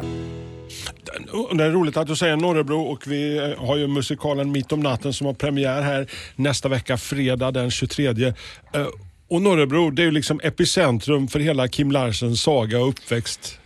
Det 1.52 1.64
är 1.64 1.70
roligt 1.70 1.96
att 1.96 2.06
du 2.06 2.16
säger 2.16 2.36
Norrebro 2.36 2.80
och 2.80 3.06
vi 3.06 3.38
eh, 3.38 3.66
har 3.66 3.76
ju 3.76 3.86
musikalen 3.86 4.52
Mitt 4.52 4.72
om 4.72 4.80
natten 4.80 5.12
som 5.12 5.26
har 5.26 5.34
premiär 5.34 5.82
här 5.82 6.10
nästa 6.36 6.68
vecka, 6.68 6.96
fredag 6.96 7.50
den 7.50 7.70
23. 7.70 8.06
Eh, 8.08 8.86
och 9.28 9.42
Norrebro, 9.42 9.90
det 9.90 10.02
är 10.02 10.04
ju 10.04 10.10
liksom 10.10 10.40
epicentrum 10.42 11.28
för 11.28 11.38
hela 11.38 11.68
Kim 11.68 11.90
Larsens 11.90 12.42
saga 12.42 12.80
och 12.80 12.88
uppväxt. 12.88 13.59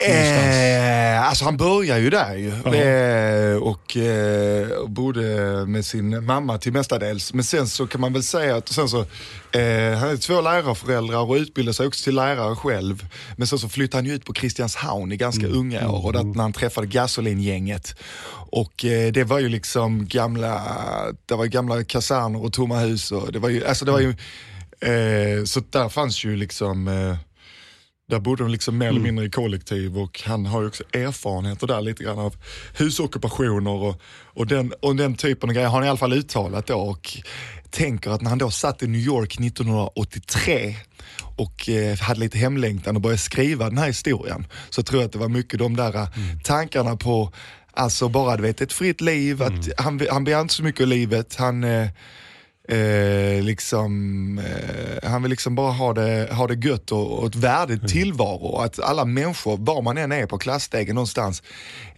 Eh, 0.00 1.28
alltså 1.28 1.44
han 1.44 1.56
börjar 1.56 1.98
ju 1.98 2.10
där 2.10 2.36
ju. 2.36 2.48
Eh, 2.74 3.56
och 3.56 3.96
eh, 3.96 4.86
bodde 4.86 5.66
med 5.66 5.86
sin 5.86 6.24
mamma 6.24 6.58
till 6.58 6.72
mestadels. 6.72 7.34
Men 7.34 7.44
sen 7.44 7.68
så 7.68 7.86
kan 7.86 8.00
man 8.00 8.12
väl 8.12 8.22
säga 8.22 8.56
att 8.56 8.68
sen 8.68 8.88
så, 8.88 9.00
eh, 9.00 9.98
han 9.98 10.08
är 10.08 10.16
två 10.16 10.40
lärarföräldrar 10.40 11.18
och 11.30 11.34
utbildade 11.34 11.74
sig 11.74 11.86
också 11.86 12.04
till 12.04 12.14
lärare 12.14 12.56
själv. 12.56 13.06
Men 13.36 13.46
sen 13.46 13.58
så 13.58 13.68
flyttade 13.68 13.98
han 14.02 14.06
ju 14.06 14.14
ut 14.14 14.24
på 14.24 14.32
Kristianshavn 14.32 15.12
i 15.12 15.16
ganska 15.16 15.46
unga 15.46 15.88
år 15.88 16.06
och 16.06 16.12
där, 16.12 16.24
när 16.24 16.42
han 16.42 16.52
träffade 16.52 16.86
Gasolin-gänget. 16.86 17.94
Och 18.52 18.84
eh, 18.84 19.12
det 19.12 19.24
var 19.24 19.38
ju 19.38 19.48
liksom 19.48 20.06
gamla, 20.06 20.62
det 21.26 21.34
var 21.34 21.46
gamla 21.46 21.84
kaserner 21.84 22.44
och 22.44 22.52
tomma 22.52 22.78
hus 22.78 23.12
och 23.12 23.32
det 23.32 23.38
var 23.38 23.48
ju, 23.48 23.66
alltså 23.66 23.84
det 23.84 23.92
var 23.92 24.00
ju, 24.00 24.10
eh, 24.80 25.44
så 25.44 25.60
där 25.70 25.88
fanns 25.88 26.24
ju 26.24 26.36
liksom 26.36 26.88
eh, 26.88 27.16
Där 28.10 28.20
bodde 28.20 28.42
de 28.42 28.50
liksom 28.50 28.78
mer 28.78 28.88
eller 28.88 29.00
mindre 29.00 29.24
i 29.24 29.30
kollektiv 29.30 29.98
och 29.98 30.22
han 30.24 30.46
har 30.46 30.60
ju 30.60 30.66
också 30.66 30.84
erfarenheter 30.92 31.66
där 31.66 31.80
lite 31.80 32.04
grann 32.04 32.18
av 32.18 32.34
husockupationer 32.78 33.70
och, 33.70 34.00
och, 34.24 34.46
den, 34.46 34.72
och 34.82 34.96
den 34.96 35.14
typen 35.14 35.50
av 35.50 35.54
grejer 35.54 35.68
har 35.68 35.76
han 35.76 35.86
i 35.86 35.88
alla 35.88 35.98
fall 35.98 36.12
uttalat 36.12 36.66
då. 36.66 36.74
Och 36.74 37.18
tänker 37.70 38.10
att 38.10 38.20
när 38.20 38.30
han 38.30 38.38
då 38.38 38.50
satt 38.50 38.82
i 38.82 38.86
New 38.86 39.00
York 39.00 39.40
1983 39.40 40.76
och 41.36 41.68
eh, 41.68 41.98
hade 41.98 42.20
lite 42.20 42.38
hemlängtan 42.38 42.96
och 42.96 43.02
började 43.02 43.18
skriva 43.18 43.68
den 43.68 43.78
här 43.78 43.86
historien 43.86 44.46
så 44.70 44.82
tror 44.82 45.00
jag 45.00 45.06
att 45.06 45.12
det 45.12 45.18
var 45.18 45.28
mycket 45.28 45.58
de 45.58 45.76
där 45.76 45.96
eh, 45.96 46.08
tankarna 46.44 46.96
på 46.96 47.32
Alltså 47.74 48.08
bara 48.08 48.36
du 48.36 48.42
vet 48.42 48.60
ett 48.60 48.72
fritt 48.72 49.00
liv, 49.00 49.42
att 49.42 49.68
han, 49.76 50.00
han 50.10 50.24
begär 50.24 50.40
inte 50.40 50.54
så 50.54 50.62
mycket 50.62 50.80
av 50.80 50.88
livet. 50.88 51.36
Han, 51.38 51.64
eh, 51.64 51.88
Eh, 52.70 53.42
liksom, 53.42 54.38
eh, 54.38 55.10
han 55.10 55.22
vill 55.22 55.30
liksom 55.30 55.54
bara 55.54 55.72
ha 55.72 55.92
det, 55.92 56.28
ha 56.32 56.46
det 56.46 56.66
gött 56.66 56.92
och, 56.92 57.18
och 57.18 57.26
ett 57.26 57.34
värdigt 57.34 57.88
tillvaro. 57.88 58.56
Att 58.56 58.80
alla 58.80 59.04
människor, 59.04 59.56
var 59.56 59.82
man 59.82 59.98
än 59.98 60.12
är 60.12 60.26
på 60.26 60.38
klassstegen 60.38 60.94
någonstans, 60.94 61.42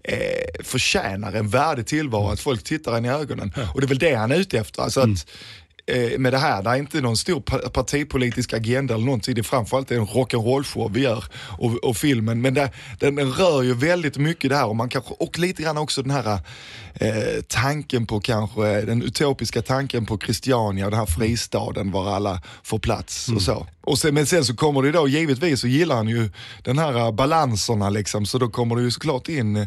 eh, 0.05 0.65
förtjänar 0.65 1.33
en 1.33 1.49
värdig 1.49 1.87
tillvaro. 1.87 2.29
Att 2.29 2.41
folk 2.41 2.65
tittar 2.65 2.97
en 2.97 3.05
i 3.05 3.09
ögonen. 3.09 3.53
Och 3.75 3.81
det 3.81 3.85
är 3.85 3.89
väl 3.89 3.99
det 3.99 4.15
han 4.15 4.33
är 4.33 4.37
ute 4.37 4.59
efter. 4.59 4.83
Alltså 4.83 5.01
att, 5.01 5.09
eh, 5.09 5.15
med 6.19 6.33
det 6.33 6.39
här, 6.39 6.63
det 6.63 6.71
är 6.71 6.77
inte 6.77 7.01
någon 7.01 7.17
stor 7.17 7.41
pa- 7.41 7.69
partipolitisk 7.69 8.53
agenda 8.53 8.95
eller 8.95 9.05
någonting. 9.05 9.35
Det 9.35 9.41
är 9.41 9.43
framförallt 9.43 9.91
en 9.91 10.07
rock'n'roll-show 10.07 10.91
vi 10.93 11.01
gör 11.01 11.25
och, 11.59 11.85
och 11.85 11.97
filmen. 11.97 12.41
Men 12.41 12.55
det, 12.55 12.71
den, 12.99 13.33
rör 13.33 13.63
ju 13.63 13.75
väldigt 13.75 14.17
mycket 14.17 14.51
det 14.51 14.57
här 14.57 14.67
och, 14.67 14.77
man 14.77 14.89
kanske, 14.89 15.15
och 15.19 15.39
lite 15.39 15.63
grann 15.63 15.79
också 15.79 16.03
den 16.03 16.11
här 16.11 16.39
eh, 16.95 17.43
tanken 17.49 18.07
på 18.07 18.21
kanske, 18.21 18.81
den 18.81 19.03
utopiska 19.03 19.63
tanken 19.63 20.07
på 20.07 20.19
Christiania, 20.19 20.91
den 20.91 20.99
här 20.99 21.07
fristaden 21.07 21.91
var 21.91 22.11
alla 22.17 22.43
får 22.63 22.79
plats 22.79 23.29
och 23.29 23.43
så. 23.43 23.67
Och 23.85 23.99
sen, 23.99 24.15
men 24.15 24.27
sen 24.27 24.45
så 24.45 24.57
kommer 24.57 24.83
det 24.83 24.93
då, 24.93 25.09
givetvis 25.09 25.61
så 25.61 25.67
gillar 25.67 25.97
han 25.97 26.09
ju 26.09 26.31
den 26.63 26.79
här 26.79 26.99
eh, 26.99 27.13
balanserna 27.13 27.91
liksom, 27.91 28.27
så 28.27 28.39
då 28.39 28.49
kommer 28.49 28.77
det 28.77 28.83
ju 28.83 28.91
såklart 28.91 29.29
in 29.29 29.57
eh, 29.57 29.67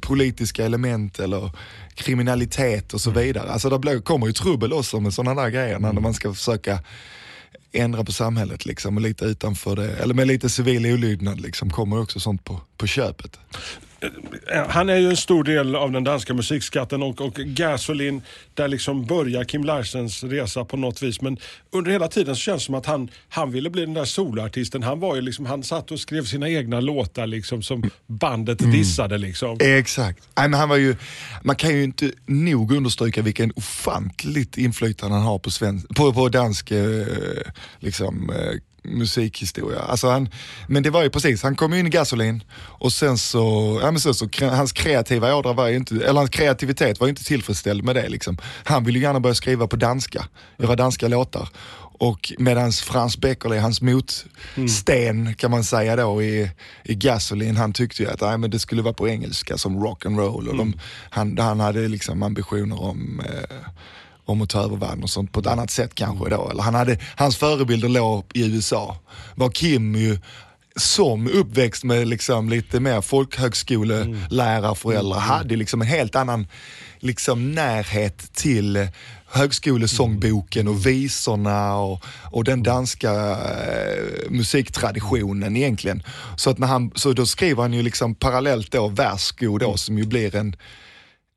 politiska 0.00 0.64
element 0.64 1.18
eller 1.18 1.50
kriminalitet 1.94 2.94
och 2.94 3.00
så 3.00 3.10
vidare. 3.10 3.52
Alltså 3.52 3.70
det 3.70 3.78
blir, 3.78 4.00
kommer 4.00 4.26
ju 4.26 4.32
trubbel 4.32 4.72
också 4.72 5.00
med 5.00 5.14
sådana 5.14 5.42
där 5.42 5.50
grejer 5.50 5.78
när 5.78 5.92
man 5.92 6.14
ska 6.14 6.34
försöka 6.34 6.78
ändra 7.72 8.04
på 8.04 8.12
samhället 8.12 8.66
liksom 8.66 8.96
och 8.96 9.02
lite 9.02 9.24
utanför 9.24 9.76
det, 9.76 9.96
eller 9.96 10.14
med 10.14 10.26
lite 10.26 10.48
civil 10.48 10.86
olydnad 10.86 11.40
liksom 11.40 11.70
kommer 11.70 12.00
också 12.00 12.20
sånt 12.20 12.44
på, 12.44 12.60
på 12.76 12.86
köpet. 12.86 13.38
Han 14.68 14.88
är 14.88 14.96
ju 14.96 15.10
en 15.10 15.16
stor 15.16 15.44
del 15.44 15.76
av 15.76 15.92
den 15.92 16.04
danska 16.04 16.34
musikskatten 16.34 17.02
och, 17.02 17.20
och 17.20 17.34
Gasolin, 17.34 18.22
där 18.54 18.68
liksom 18.68 19.04
börjar 19.06 19.44
Kim 19.44 19.64
Larsens 19.64 20.24
resa 20.24 20.64
på 20.64 20.76
något 20.76 21.02
vis. 21.02 21.20
Men 21.20 21.38
under 21.70 21.90
hela 21.90 22.08
tiden 22.08 22.36
så 22.36 22.40
känns 22.40 22.62
det 22.62 22.66
som 22.66 22.74
att 22.74 22.86
han, 22.86 23.10
han 23.28 23.50
ville 23.50 23.70
bli 23.70 23.84
den 23.84 23.94
där 23.94 24.04
soloartisten. 24.04 24.82
Han 24.82 25.00
var 25.00 25.16
ju 25.16 25.22
liksom, 25.22 25.46
han 25.46 25.62
satt 25.62 25.90
och 25.90 26.00
skrev 26.00 26.24
sina 26.24 26.48
egna 26.48 26.80
låtar 26.80 27.26
liksom 27.26 27.62
som 27.62 27.90
bandet 28.06 28.58
dissade 28.58 29.18
liksom. 29.18 29.56
Exakt. 29.60 30.28
Nej, 30.36 30.48
men 30.48 30.60
han 30.60 30.68
var 30.68 30.76
ju, 30.76 30.96
man 31.42 31.56
kan 31.56 31.70
ju 31.70 31.84
inte 31.84 32.10
nog 32.26 32.72
understryka 32.72 33.22
vilken 33.22 33.52
ofantligt 33.56 34.58
inflytande 34.58 35.16
han 35.16 35.24
har 35.24 35.38
på, 35.38 35.50
svensk, 35.50 35.88
på, 35.94 36.12
på 36.12 36.28
dansk 36.28 36.70
eh, 36.70 37.06
liksom, 37.80 38.30
eh, 38.30 38.60
musikhistoria. 38.84 39.80
Alltså 39.80 40.08
han, 40.08 40.28
men 40.68 40.82
det 40.82 40.90
var 40.90 41.02
ju 41.02 41.10
precis, 41.10 41.42
han 41.42 41.56
kom 41.56 41.74
in 41.74 41.86
i 41.86 41.90
Gasolin 41.90 42.42
och 42.56 42.92
sen 42.92 43.18
så, 43.18 43.78
ja 43.82 43.90
men 43.90 44.00
sen 44.00 44.14
så 44.14 44.28
hans 44.40 44.72
kreativa 44.72 45.34
ådra 45.34 45.52
var 45.52 45.68
ju 45.68 45.76
inte, 45.76 45.94
eller 45.94 46.20
hans 46.20 46.30
kreativitet 46.30 47.00
var 47.00 47.06
ju 47.06 47.10
inte 47.10 47.24
tillfredsställd 47.24 47.84
med 47.84 47.96
det 47.96 48.08
liksom. 48.08 48.38
Han 48.64 48.84
ville 48.84 48.98
ju 48.98 49.04
gärna 49.04 49.20
börja 49.20 49.34
skriva 49.34 49.66
på 49.66 49.76
danska, 49.76 50.28
göra 50.58 50.76
danska 50.76 51.08
låtar. 51.08 51.48
Och 51.98 52.32
medans 52.38 52.80
Frans 52.80 53.18
Beckerle, 53.18 53.58
hans 53.58 53.80
motsten 53.80 55.34
kan 55.34 55.50
man 55.50 55.64
säga 55.64 55.96
då 55.96 56.22
i, 56.22 56.50
i 56.84 56.94
Gasolin, 56.94 57.56
han 57.56 57.72
tyckte 57.72 58.02
ju 58.02 58.10
att 58.10 58.20
nej, 58.20 58.38
men 58.38 58.50
det 58.50 58.58
skulle 58.58 58.82
vara 58.82 58.94
på 58.94 59.08
engelska 59.08 59.58
som 59.58 59.82
rock 59.82 60.06
and 60.06 60.18
roll 60.18 60.48
och 60.48 60.56
de, 60.56 60.74
han, 61.10 61.38
han 61.38 61.60
hade 61.60 61.88
liksom 61.88 62.22
ambitioner 62.22 62.82
om 62.82 63.22
eh, 63.26 63.56
om 64.24 64.42
att 64.42 64.48
ta 64.48 64.62
över 64.62 64.76
världen 64.76 65.02
och 65.02 65.10
sånt 65.10 65.32
på 65.32 65.40
ett 65.40 65.46
annat 65.46 65.70
sätt 65.70 65.94
kanske 65.94 66.30
då. 66.30 66.50
Eller 66.50 66.62
han 66.62 66.74
hade, 66.74 66.98
hans 67.16 67.36
förebilder 67.36 67.88
låg 67.88 68.24
i 68.34 68.46
USA. 68.46 68.96
Var 69.34 69.50
Kim 69.50 69.94
ju 69.94 70.18
som 70.76 71.28
uppväxt 71.28 71.84
med 71.84 72.08
liksom 72.08 72.48
lite 72.48 72.80
mer 72.80 73.00
folkhögskolelärarföräldrar 73.00 75.18
hade 75.18 75.56
liksom 75.56 75.82
en 75.82 75.88
helt 75.88 76.16
annan 76.16 76.46
liksom 76.98 77.52
närhet 77.52 78.32
till 78.32 78.88
högskolesångboken 79.26 80.68
och 80.68 80.86
visorna 80.86 81.76
och, 81.76 82.04
och 82.32 82.44
den 82.44 82.62
danska 82.62 83.30
eh, 83.30 84.30
musiktraditionen 84.30 85.56
egentligen. 85.56 86.02
Så, 86.36 86.50
att 86.50 86.58
när 86.58 86.66
han, 86.66 86.90
så 86.94 87.12
då 87.12 87.26
skriver 87.26 87.62
han 87.62 87.72
ju 87.72 87.82
liksom 87.82 88.14
parallellt 88.14 88.72
då 88.72 88.88
Värsgo 88.88 89.58
då 89.58 89.76
som 89.76 89.98
ju 89.98 90.06
blir 90.06 90.36
en, 90.36 90.56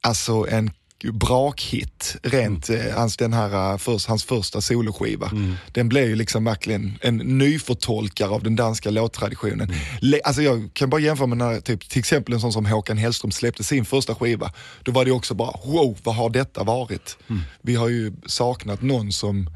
alltså 0.04 0.48
en 0.50 0.72
brakhit, 1.14 2.16
rent 2.24 2.70
eh, 2.70 2.80
hans, 2.96 3.18
den 3.18 3.34
här, 3.34 3.72
eh, 3.72 3.78
först, 3.78 4.08
hans 4.08 4.24
första 4.24 4.62
soloskiva. 4.62 5.32
Den 5.72 5.90
blev 5.90 6.10
ju 6.10 6.16
liksom 6.16 6.44
verkligen 6.44 6.98
en 7.02 7.18
nyförtolkare 7.18 8.30
av 8.30 8.44
den 8.44 8.56
danska 8.56 8.90
låttraditionen. 8.90 9.74
Le, 10.02 10.20
alltså 10.24 10.42
jag 10.42 10.70
kan 10.74 10.90
bara 10.90 11.02
jämföra 11.02 11.28
med 11.28 11.38
när, 11.38 11.62
typ, 11.62 11.90
till 11.90 12.00
exempel 12.00 12.34
en 12.34 12.40
sån 12.40 12.54
som 12.54 12.66
Håkan 12.66 12.98
Hellström 12.98 13.32
släppte 13.32 13.64
sin 13.64 13.86
första 13.86 14.16
skiva. 14.16 14.54
Då 14.84 14.92
var 14.92 15.06
det 15.06 15.12
också 15.12 15.34
bara, 15.34 15.52
wow, 15.66 15.98
vad 16.04 16.16
har 16.16 16.30
detta 16.30 16.64
varit? 16.64 17.18
Vi 17.62 17.76
har 17.76 17.90
ju 17.90 18.14
saknat 18.26 18.82
någon 18.82 19.12
som 19.12 19.50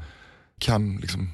kan 0.58 0.96
liksom 0.96 1.32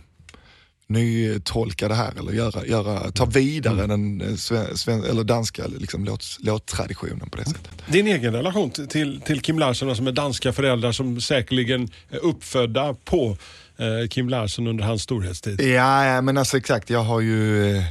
nytolka 0.88 1.88
det 1.88 1.94
här 1.94 2.12
eller 2.18 2.32
göra, 2.32 2.66
göra, 2.66 3.10
ta 3.10 3.24
vidare 3.24 3.86
den 3.86 4.20
eh, 4.20 4.34
sven, 4.74 5.04
eller 5.04 5.24
danska 5.24 5.66
liksom, 5.66 6.04
låt, 6.04 6.24
låttraditionen 6.40 7.30
på 7.30 7.36
det 7.36 7.44
sättet. 7.44 7.70
Din 7.86 8.06
egen 8.06 8.32
relation 8.32 8.70
till- 8.70 9.20
till, 9.20 9.40
Kim 9.40 9.58
Larsen, 9.58 9.96
som 9.96 10.06
är 10.06 10.12
danska 10.12 10.52
föräldrar 10.52 10.92
som 10.92 11.20
säkerligen 11.20 11.88
är 12.10 12.18
uppfödda 12.18 12.94
på 13.04 13.36
eh, 13.78 14.08
Kim 14.08 14.28
Larsen 14.28 14.66
under 14.66 14.84
hans 14.84 15.02
storhetstid. 15.02 15.60
Ja, 15.60 16.04
ja, 16.06 16.20
men 16.20 16.38
alltså 16.38 16.56
exakt. 16.56 16.90
Jag 16.90 17.02
har 17.02 17.20
ju 17.20 17.72
eh, 17.76 17.82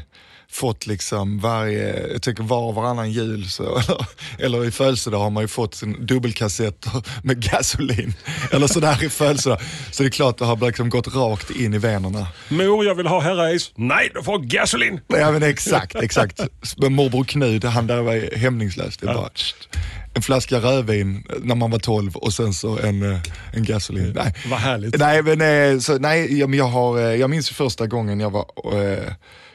fått 0.51 0.87
liksom 0.87 1.39
varje, 1.39 2.07
jag 2.11 2.21
tycker 2.21 2.43
var 2.43 2.61
och 2.61 2.75
varannan 2.75 3.11
jul 3.11 3.49
så, 3.49 3.63
eller, 3.79 4.05
eller 4.39 4.65
i 4.65 4.71
födelsedag 4.71 5.19
har 5.19 5.29
man 5.29 5.43
ju 5.43 5.47
fått 5.47 5.81
en 5.81 6.05
dubbelkassett 6.05 6.85
med 7.23 7.43
gasolin. 7.51 8.13
Eller 8.51 8.67
sådär 8.67 9.03
i 9.03 9.09
födelsedag. 9.09 9.59
Så 9.91 10.03
det 10.03 10.09
är 10.09 10.11
klart 10.11 10.37
det 10.37 10.45
har 10.45 10.67
liksom 10.67 10.89
gått 10.89 11.15
rakt 11.15 11.49
in 11.49 11.73
i 11.73 11.77
venerna. 11.77 12.27
Mor, 12.49 12.85
jag 12.85 12.95
vill 12.95 13.07
ha 13.07 13.21
Herreys. 13.21 13.71
Nej, 13.75 14.11
du 14.13 14.23
får 14.23 14.39
gasolin! 14.39 14.99
Ja 15.07 15.31
men 15.31 15.43
exakt, 15.43 15.95
exakt. 15.95 16.39
Men 16.77 16.93
morbror 16.93 17.23
Knud, 17.23 17.65
han 17.65 17.87
där 17.87 18.01
var 18.01 18.37
hämningslös. 18.37 18.97
Det 18.97 19.07
är 19.07 19.13
bara, 19.13 19.29
en 20.17 20.21
flaska 20.21 20.57
rödvin 20.57 21.23
när 21.41 21.55
man 21.55 21.71
var 21.71 21.79
12 21.79 22.15
och 22.15 22.33
sen 22.33 22.53
så 22.53 22.79
en, 22.79 23.11
eh, 23.11 23.19
en 23.53 23.63
gasolin. 23.63 24.11
Nej. 24.15 24.33
Vad 24.49 24.59
härligt. 24.59 24.99
Nej, 24.99 25.23
men, 25.23 25.41
eh, 25.41 25.79
så, 25.79 25.97
nej 25.97 26.39
jag, 26.39 26.67
har, 26.67 26.99
eh, 26.99 27.15
jag 27.15 27.29
minns 27.29 27.49
första 27.49 27.87
gången 27.87 28.19
jag 28.19 28.29
var, 28.29 28.45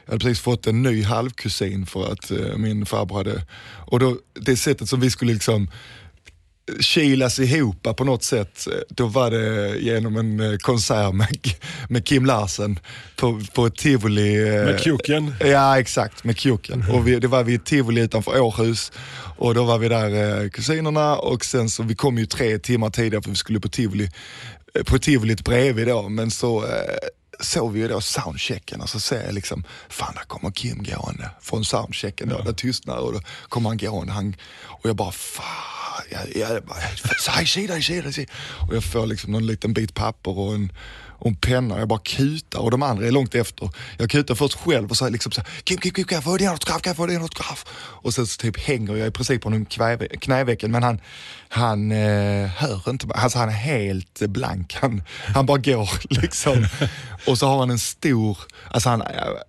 jag 0.05 0.11
hade 0.11 0.19
precis 0.19 0.39
fått 0.39 0.67
en 0.67 0.81
ny 0.81 1.03
halvkusin 1.03 1.85
för 1.85 2.11
att 2.11 2.31
min 2.57 2.85
farbror 2.85 3.17
hade, 3.17 3.45
och 3.85 3.99
då, 3.99 4.17
det 4.33 4.57
sättet 4.57 4.89
som 4.89 4.99
vi 4.99 5.09
skulle 5.09 5.33
liksom 5.33 5.67
kilas 6.79 7.39
ihop 7.39 7.87
på 7.97 8.03
något 8.03 8.23
sätt, 8.23 8.67
då 8.89 9.07
var 9.07 9.31
det 9.31 9.77
genom 9.77 10.17
en 10.17 10.39
eh, 10.39 10.57
konsert 10.57 11.13
med, 11.13 11.37
med 11.89 12.05
Kim 12.05 12.25
Larsen 12.25 12.79
på, 13.15 13.41
på 13.53 13.65
ett 13.65 13.75
tivoli. 13.75 14.47
eh, 14.49 14.65
Med 14.65 14.79
kuken. 14.79 15.35
Ja 15.39 15.79
exakt, 15.79 16.23
med 16.23 16.37
kuken. 16.37 16.85
Och 16.91 17.07
vi, 17.07 17.19
det 17.19 17.27
var 17.27 17.43
vid 17.43 17.55
ett 17.59 17.65
tivoli 17.65 18.01
utanför 18.01 18.39
Århus. 18.39 18.91
Och 19.37 19.55
då 19.55 19.63
var 19.63 19.77
vi 19.77 19.87
där 19.89 20.41
eh, 20.43 20.49
kusinerna. 20.49 21.15
Och 21.15 21.45
sen 21.45 21.69
så, 21.69 21.83
vi 21.83 21.95
kom 21.95 22.17
ju 22.17 22.25
tre 22.25 22.59
timmar 22.59 22.89
tidigare 22.89 23.23
för 23.23 23.29
vi 23.29 23.35
skulle 23.35 23.59
på 23.59 23.69
tivoli, 23.69 24.09
på 24.85 24.99
tivolit 24.99 25.43
bredvid 25.43 25.87
då, 25.87 26.09
men 26.09 26.31
så 26.31 26.65
såg 27.39 27.71
vi 27.73 27.79
ju 27.79 27.87
då 27.87 28.01
soundchecken 28.01 28.81
och 28.81 28.89
så 28.89 28.99
ser 28.99 29.25
jag 29.25 29.33
liksom, 29.33 29.63
fan 29.89 30.13
där 30.15 30.23
kommer 30.23 30.51
Kim 30.51 30.83
gående 30.83 31.29
från 31.41 31.65
soundchecken 31.65 32.29
då, 32.29 32.41
det 32.41 32.53
tystnar 32.53 32.97
och 32.97 33.13
då 33.13 33.21
kommer 33.49 33.69
han 33.69 33.77
gående. 33.77 34.13
Han, 34.13 34.35
och 34.63 34.89
jag 34.89 34.95
bara 34.95 35.11
fan, 35.11 35.45
jag, 36.11 36.35
jag 36.35 36.63
bara, 36.63 36.77
hej 37.29 37.47
sida, 37.47 37.73
hej 37.73 37.83
sida, 37.83 38.03
hej 38.03 38.13
sida. 38.13 38.31
Och 38.67 38.75
jag 38.75 38.83
får 38.83 39.05
liksom 39.05 39.31
någon 39.31 39.45
liten 39.45 39.73
bit 39.73 39.93
papper 39.93 40.39
och 40.39 40.53
en, 40.53 40.71
och 41.23 41.27
en 41.27 41.35
penna, 41.35 41.79
jag 41.79 41.87
bara 41.87 41.99
kutar 41.99 42.59
och 42.59 42.71
de 42.71 42.83
andra 42.83 43.07
är 43.07 43.11
långt 43.11 43.35
efter. 43.35 43.69
Jag 43.97 44.09
kutar 44.09 44.35
först 44.35 44.53
själv 44.53 44.89
och 44.89 44.97
så 44.97 45.05
här 45.05 45.11
liksom 45.11 45.31
så 45.31 45.41
här, 45.41 45.49
Kim, 45.63 45.77
Kim, 45.77 45.93
Kim, 45.93 46.05
kan 46.05 46.15
jag 46.15 46.23
få 46.23 46.37
din 46.37 46.49
autograf, 46.49 46.81
kan 46.81 46.89
jag 46.89 46.97
få 46.97 47.05
din 47.05 47.21
autograf? 47.21 47.65
Och 48.03 48.13
sen 48.13 48.27
så 48.27 48.37
typ 48.37 48.59
hänger 48.59 48.95
jag 48.95 49.07
i 49.07 49.11
princip 49.11 49.41
på 49.41 49.49
en 49.49 49.65
knävecken 50.19 50.71
men 50.71 50.83
han, 50.83 51.01
han 51.49 51.91
øh, 51.91 52.43
eh, 52.43 52.49
hör 52.49 52.89
inte, 52.89 53.07
alltså 53.15 53.39
han 53.39 53.49
är 53.49 53.53
helt 53.53 54.19
blank. 54.19 54.73
Han, 54.81 55.03
han 55.35 55.45
bara 55.45 55.57
går 55.57 55.89
liksom. 56.21 56.65
Och 57.27 57.37
så 57.37 57.47
har 57.47 57.59
han 57.59 57.69
en 57.69 57.79
stor, 57.79 58.37
alltså 58.71 58.89
han, 58.89 59.03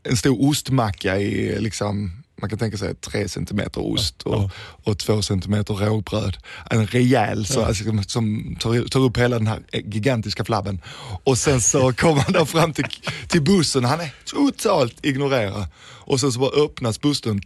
en 0.05 0.17
stor 0.17 0.49
ostmacka 0.49 1.17
i 1.17 1.49
øh, 1.49 1.61
liksom 1.61 2.24
man 2.45 2.49
kan 2.51 2.59
tänka 2.59 2.77
sig 2.77 2.95
tre 2.95 3.29
centimeter 3.29 3.81
ost 3.87 4.23
och, 4.23 4.51
och 4.85 4.99
två 4.99 5.23
centimeter 5.23 5.75
rågbröd. 5.75 6.37
En 6.71 6.87
rejäl 6.87 7.47
så, 7.47 7.65
alltså, 7.65 7.85
som- 8.07 8.57
tar, 8.61 8.89
tar 8.89 9.01
upp 9.01 9.17
hela 9.19 9.39
den 9.39 9.47
här 9.47 9.63
gigantiska 9.73 10.45
flabben. 10.45 10.81
Och 11.25 11.39
sen 11.39 11.61
så 11.61 11.93
kommer 11.97 12.21
han 12.23 12.33
då 12.33 12.47
fram 12.47 12.73
till, 12.73 12.85
till 13.29 13.43
bussen, 13.43 13.85
han 13.85 14.01
är 14.01 14.15
totalt 14.25 15.05
ignorerad. 15.07 15.67
Och 16.07 16.21
sen 16.21 16.33
så 16.33 16.39
bara 16.41 16.65
öppnas 16.65 17.01
bussen 17.01 17.41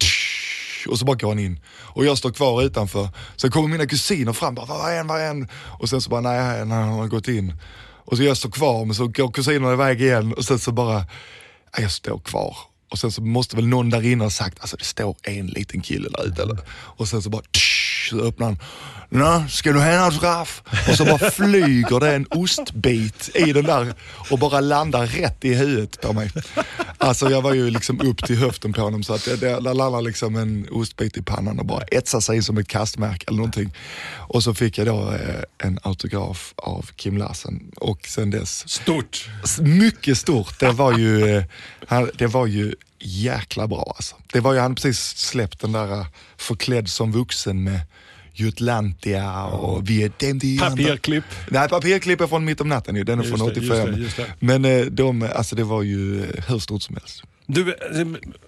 och 0.88 0.99
så 0.99 1.05
bara 1.05 1.17
går 1.17 1.28
han 1.28 1.38
in. 1.38 1.61
Och 1.81 2.05
jag 2.05 2.19
står 2.19 2.31
kvar 2.31 2.62
utanför. 2.62 3.09
Sen 3.37 3.50
kommer 3.50 3.69
mina 3.69 3.87
kusiner 3.87 4.33
fram, 4.33 4.55
bara, 4.55 4.67
var 4.67 4.90
är 4.90 4.97
han, 4.97 5.07
var 5.07 5.19
är 5.19 5.26
han? 5.26 5.49
Och 5.52 5.88
sen 5.88 6.00
så 6.00 6.11
bara, 6.11 6.21
nej, 6.21 6.67
nej, 6.67 6.78
han 6.78 6.88
har 6.88 7.07
gått 7.07 7.28
in. 7.28 7.52
Och 8.05 8.17
så 8.17 8.23
jag 8.23 8.37
står 8.37 8.50
kvar, 8.50 8.85
men 8.85 8.95
så 8.95 9.07
går 9.07 9.31
kusinerna 9.31 9.73
iväg 9.73 10.02
igen 10.02 10.33
och 10.35 10.45
sen 10.45 10.59
så 10.59 10.73
bara, 10.73 11.07
jag 11.78 11.93
står 11.93 12.19
kvar. 12.19 12.57
Och 12.88 12.99
sen 12.99 13.12
så 13.12 13.23
måste 13.23 13.57
väl 13.57 13.66
någon 13.66 13.90
där 13.90 14.07
inne 14.07 14.25
ha 14.25 14.30
sagt, 14.30 14.61
alltså 14.61 14.76
det 14.76 14.85
står 14.85 15.16
en 15.23 15.47
liten 15.47 15.80
kille 15.80 16.09
där 16.09 16.26
ute. 16.26 16.42
Eller? 16.42 16.59
Och 16.71 17.09
sen 17.09 17.23
så 17.23 17.30
bara, 17.30 17.42
tsch, 17.42 17.68
så 18.09 18.21
öppnar 18.21 18.47
han. 18.47 18.59
Nå, 19.11 19.45
ska 19.49 19.73
du 19.73 19.79
ha 19.79 19.87
en 19.87 20.00
autograf? 20.00 20.62
Och 20.88 20.95
så 20.97 21.05
bara 21.05 21.31
flyger 21.31 22.00
det 22.00 22.15
en 22.15 22.27
ostbit 22.31 23.31
i 23.35 23.53
den 23.53 23.65
där 23.65 23.95
och 24.31 24.38
bara 24.38 24.61
landar 24.61 25.07
rätt 25.07 25.45
i 25.45 25.55
huvudet 25.55 26.00
på 26.00 26.12
mig. 26.12 26.31
Alltså 26.99 27.31
jag 27.31 27.43
var 27.43 27.55
ju 27.55 27.71
liksom 27.71 28.00
upp 28.00 28.25
till 28.27 28.37
höften 28.37 28.73
på 28.73 28.81
honom 28.81 29.03
så 29.03 29.15
att 29.15 29.25
det, 29.25 29.37
det, 29.37 29.61
där 29.61 29.75
landar 29.75 30.00
liksom 30.03 30.37
en 30.37 30.67
ostbit 30.71 31.17
i 31.17 31.23
pannan 31.23 31.59
och 31.59 31.67
bara 31.67 31.83
etsar 31.83 32.21
sig 32.21 32.37
in 32.37 32.43
som 32.43 32.59
ett 32.59 32.69
kastmärke 32.69 33.25
eller 33.29 33.37
någonting. 33.37 33.75
Och 34.17 34.43
så 34.43 34.55
fick 34.55 34.79
jag 34.79 34.87
då 34.87 35.11
eh, 35.12 35.67
en 35.69 35.79
autograf 35.83 36.53
av 36.57 36.91
Kim 36.97 37.17
Larsen 37.19 37.62
och 37.77 38.07
sen 38.07 38.31
dess 38.31 38.69
Stort. 38.69 39.29
mycket 39.61 40.19
stort. 40.19 40.59
Det 40.61 40.71
var 40.73 40.99
ju, 40.99 41.37
eh, 41.37 41.45
han- 41.87 42.11
det 42.15 42.27
var 42.27 42.47
ju 42.47 42.75
jäkla 43.00 43.67
bra 43.69 43.93
alltså. 43.97 44.17
Det 44.33 44.40
var 44.40 44.52
ju, 44.52 44.59
han 44.59 44.75
precis 44.75 45.17
släppt 45.17 45.61
den 45.61 45.73
där 45.73 45.93
eh, 45.93 46.07
Förklädd 46.37 46.88
som 46.88 47.12
vuxen 47.12 47.64
med 47.64 47.81
Jutlantia 48.33 49.45
och 49.45 49.90
Vi 49.90 50.02
är 50.02 50.12
dem 50.19 50.38
de 50.38 50.59
andra. 50.59 50.85
Papperklipp. 50.85 51.25
Nej, 51.50 51.69
papperklipp 51.69 52.21
är 52.21 52.26
från 52.26 52.45
Mitt 52.45 52.61
om 52.61 52.69
natten 52.69 52.97
ju. 52.97 53.05
Den 53.05 53.19
är 53.19 53.25
Just 53.25 53.37
från 53.37 53.49
det, 53.49 53.61
85. 53.61 53.76
just 53.76 53.97
det, 53.97 54.02
just 54.02 54.17
det. 54.17 54.26
Men 54.38 54.64
eh, 54.64 54.85
de, 54.85 55.23
alltså 55.35 55.57
det 55.57 55.64
var 55.64 55.83
ju 55.83 56.23
eh, 56.23 56.45
hur 56.49 56.59
stort 56.59 56.83
som 56.83 56.97
helst. 56.97 57.23
Du, 57.50 57.75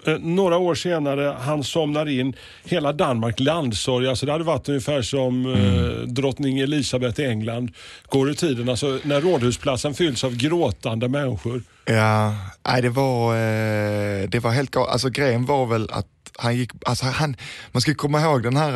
eh, 0.07 0.19
några 0.19 0.59
år 0.59 0.75
senare, 0.75 1.37
han 1.40 1.64
somnar 1.64 2.09
in. 2.09 2.35
Hela 2.64 2.92
Danmark 2.92 3.40
landssorg. 3.40 4.09
Alltså 4.09 4.26
det 4.26 4.33
hade 4.33 4.45
varit 4.45 4.69
ungefär 4.69 5.02
som 5.02 5.47
Mm. 5.47 5.90
eh, 5.90 5.90
drottning 6.07 6.59
Elisabeth 6.59 7.21
i 7.21 7.25
England. 7.25 7.71
Går 8.09 8.30
i 8.30 8.35
tiden, 8.35 8.69
alltså 8.69 8.99
när 9.02 9.21
Rådhusplatsen 9.21 9.95
fylls 9.95 10.25
av 10.25 10.37
gråtande 10.37 11.09
människor. 11.09 11.62
Ja, 11.85 12.35
nej 12.69 12.83
det 12.83 12.88
var, 12.88 13.35
eh, 13.35 14.28
det 14.28 14.38
var 14.42 14.50
helt 14.50 14.71
galet. 14.71 14.92
Alltså 14.92 15.09
grejen 15.11 15.47
var 15.47 15.66
väl 15.66 15.88
att 15.92 16.07
han 16.38 16.57
gick, 16.57 16.71
alltså 16.87 17.07
han, 17.07 17.37
man 17.73 17.80
ska 17.80 17.95
komma 17.95 18.21
ihåg 18.21 18.42
den 18.42 18.57
här, 18.57 18.75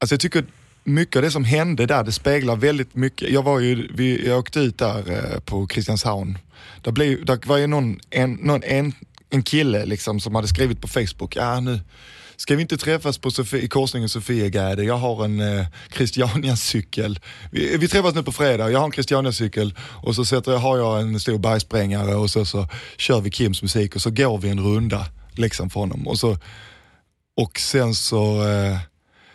alltså 0.00 0.14
jag 0.14 0.20
tycker 0.20 0.44
mycket 0.84 1.16
av 1.16 1.22
det 1.22 1.30
som 1.30 1.44
hände 1.44 1.86
där, 1.86 2.04
det 2.04 2.12
speglar 2.12 2.56
väldigt 2.56 2.94
mycket. 2.94 3.30
Jag 3.30 3.42
var 3.42 3.60
ju, 3.60 3.88
vi, 3.94 4.28
jag 4.28 4.38
åkte 4.38 4.60
ut 4.60 4.78
där 4.78 5.40
på 5.40 5.66
Kristianshavn. 5.66 6.38
Där, 6.82 6.92
blev, 6.92 7.24
där 7.24 7.38
var 7.46 7.56
ju 7.56 7.66
någon, 7.66 8.00
en, 8.10 8.32
någon, 8.32 8.62
en, 8.62 8.92
en 9.30 9.42
kille 9.42 9.86
liksom 9.86 10.20
som 10.20 10.34
hade 10.34 10.48
skrivit 10.48 10.80
på 10.80 10.88
Facebook, 10.88 11.36
ja 11.36 11.60
nu 11.60 11.80
Ska 12.40 12.56
vi 12.56 12.62
inte 12.62 12.76
träffas 12.76 13.18
på 13.18 13.30
Sofie, 13.30 13.60
i 13.60 13.68
korsningen 13.68 14.08
Sofiegärde? 14.08 14.84
Jag 14.84 14.96
har 14.96 15.24
en 15.24 15.40
eh, 15.40 15.66
Christiania-cykel. 15.92 17.20
Vi, 17.50 17.76
vi 17.76 17.88
träffas 17.88 18.14
nu 18.14 18.22
på 18.22 18.32
fredag, 18.32 18.70
jag 18.70 18.78
har 18.78 18.86
en 18.86 18.92
Christiania-cykel 18.92 19.74
och 20.02 20.14
så 20.14 20.24
sätter 20.24 20.52
jag, 20.52 20.58
har 20.58 20.78
jag 20.78 21.00
en 21.00 21.20
stor 21.20 21.38
bergsprängare 21.38 22.14
och 22.14 22.30
så, 22.30 22.44
så 22.44 22.68
kör 22.96 23.20
vi 23.20 23.30
Kims 23.30 23.62
musik 23.62 23.94
och 23.94 24.02
så 24.02 24.10
går 24.10 24.38
vi 24.38 24.48
en 24.48 24.60
runda 24.60 25.06
liksom 25.32 25.70
för 25.70 25.80
honom. 25.80 26.08
Och, 26.08 26.18
så, 26.18 26.38
och 27.36 27.58
sen 27.58 27.94
så, 27.94 28.48
eh, 28.48 28.78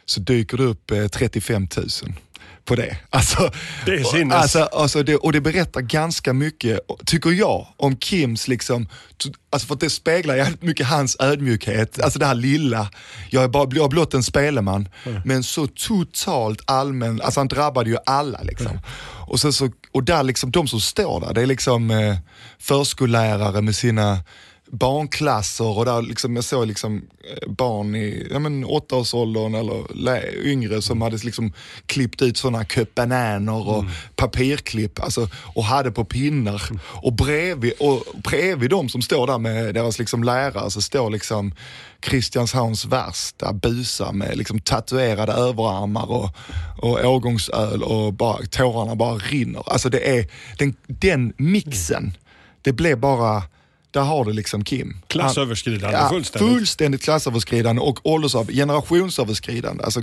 så 0.05 0.19
dyker 0.19 0.57
det 0.57 0.63
upp 0.63 0.91
eh, 0.91 1.07
35 1.07 1.67
000 1.77 1.89
på 2.65 2.75
det. 2.75 2.97
Alltså, 3.09 3.51
Det 3.85 3.91
är 3.91 4.03
sinnes. 4.03 4.35
Alltså, 4.35 4.63
alltså 4.63 5.03
det, 5.03 5.15
och 5.15 5.31
det 5.31 5.41
berättar 5.41 5.81
ganska 5.81 6.33
mycket, 6.33 6.79
tycker 7.05 7.29
jag, 7.29 7.67
om 7.77 7.97
Kims 7.97 8.47
liksom, 8.47 8.87
alltså 9.49 9.67
för 9.67 9.73
att 9.73 9.79
det 9.79 9.89
speglar 9.89 10.35
jävligt 10.35 10.61
mycket 10.61 10.87
hans 10.87 11.17
ödmjukhet. 11.19 12.01
Alltså 12.01 12.19
det 12.19 12.25
här 12.25 12.35
lilla, 12.35 12.89
jag 13.29 13.43
är 13.43 13.47
bara 13.47 13.69
jag 13.71 13.85
är 13.85 13.89
blott 13.89 14.13
en 14.13 14.23
speleman, 14.23 14.89
men 15.25 15.43
så 15.43 15.67
totalt 15.67 16.61
allmän, 16.65 17.21
alltså 17.21 17.39
han 17.39 17.47
drabbade 17.47 17.89
ju 17.89 17.97
alla 18.05 18.39
liksom. 18.41 18.79
Och, 19.27 19.39
så, 19.39 19.51
så, 19.51 19.69
och 19.91 20.03
där 20.03 20.23
liksom, 20.23 20.51
de 20.51 20.67
som 20.67 20.79
står 20.79 21.19
där, 21.19 21.33
det 21.33 21.41
är 21.41 21.45
liksom 21.45 21.91
eh, 21.91 22.15
förskollärare 22.59 23.61
med 23.61 23.75
sina 23.75 24.19
barnklasser 24.71 25.77
och 25.77 25.85
där 25.85 26.01
liksom, 26.01 26.35
jag 26.35 26.45
såg 26.45 26.67
liksom 26.67 27.01
eh, 27.29 27.51
barn 27.51 27.95
i 27.95 28.27
ja, 28.31 28.39
men, 28.39 28.65
åttaårsåldern 28.65 29.55
eller 29.55 30.45
yngre 30.45 30.81
som 30.81 31.01
hade 31.01 31.17
liksom 31.17 31.53
klippt 31.85 32.21
ut 32.21 32.37
sådana 32.37 32.65
köttbananer 32.65 33.67
och 33.67 33.85
papperklipp 34.15 34.99
alltså, 34.99 35.29
och 35.55 35.63
hade 35.63 35.91
på 35.91 36.05
pinnar. 36.05 36.61
Och 36.83 37.13
bredvid, 37.13 37.73
och 37.79 38.03
bredvid 38.23 38.69
de 38.69 38.89
som 38.89 39.01
står 39.01 39.27
där 39.27 39.37
med 39.37 39.73
deras 39.73 39.99
liksom 39.99 40.23
lärare 40.23 40.71
så 40.71 40.81
står 40.81 41.09
liksom 41.09 41.53
Kristianshavns 41.99 42.85
värsta 42.85 43.53
busar 43.53 44.11
med 44.11 44.37
liksom 44.37 44.59
tatuerade 44.59 45.33
överarmar 45.33 46.11
och, 46.11 46.29
och 46.77 47.05
årgångsöl 47.05 47.83
och 47.83 48.13
bara, 48.13 48.37
tårarna 48.45 48.95
bara 48.95 49.15
rinner. 49.15 49.63
Alltså 49.65 49.89
det 49.89 50.19
är 50.19 50.27
den, 50.57 50.75
den 50.87 51.33
mixen, 51.37 52.17
det 52.61 52.73
blev 52.73 52.99
bara 52.99 53.43
där 53.93 54.01
har 54.01 54.25
du 54.25 54.33
liksom 54.33 54.63
Kim. 54.63 54.97
Klassöverskridande, 55.07 55.97
Han- 55.97 56.09
fullständigt. 56.09 56.53
Fullständigt 56.53 57.03
klassöverskridande 57.03 57.81
och 57.81 57.99
åldersöver, 58.03 58.53
generationsöverskridande. 58.53 59.83
Alltså 59.83 60.01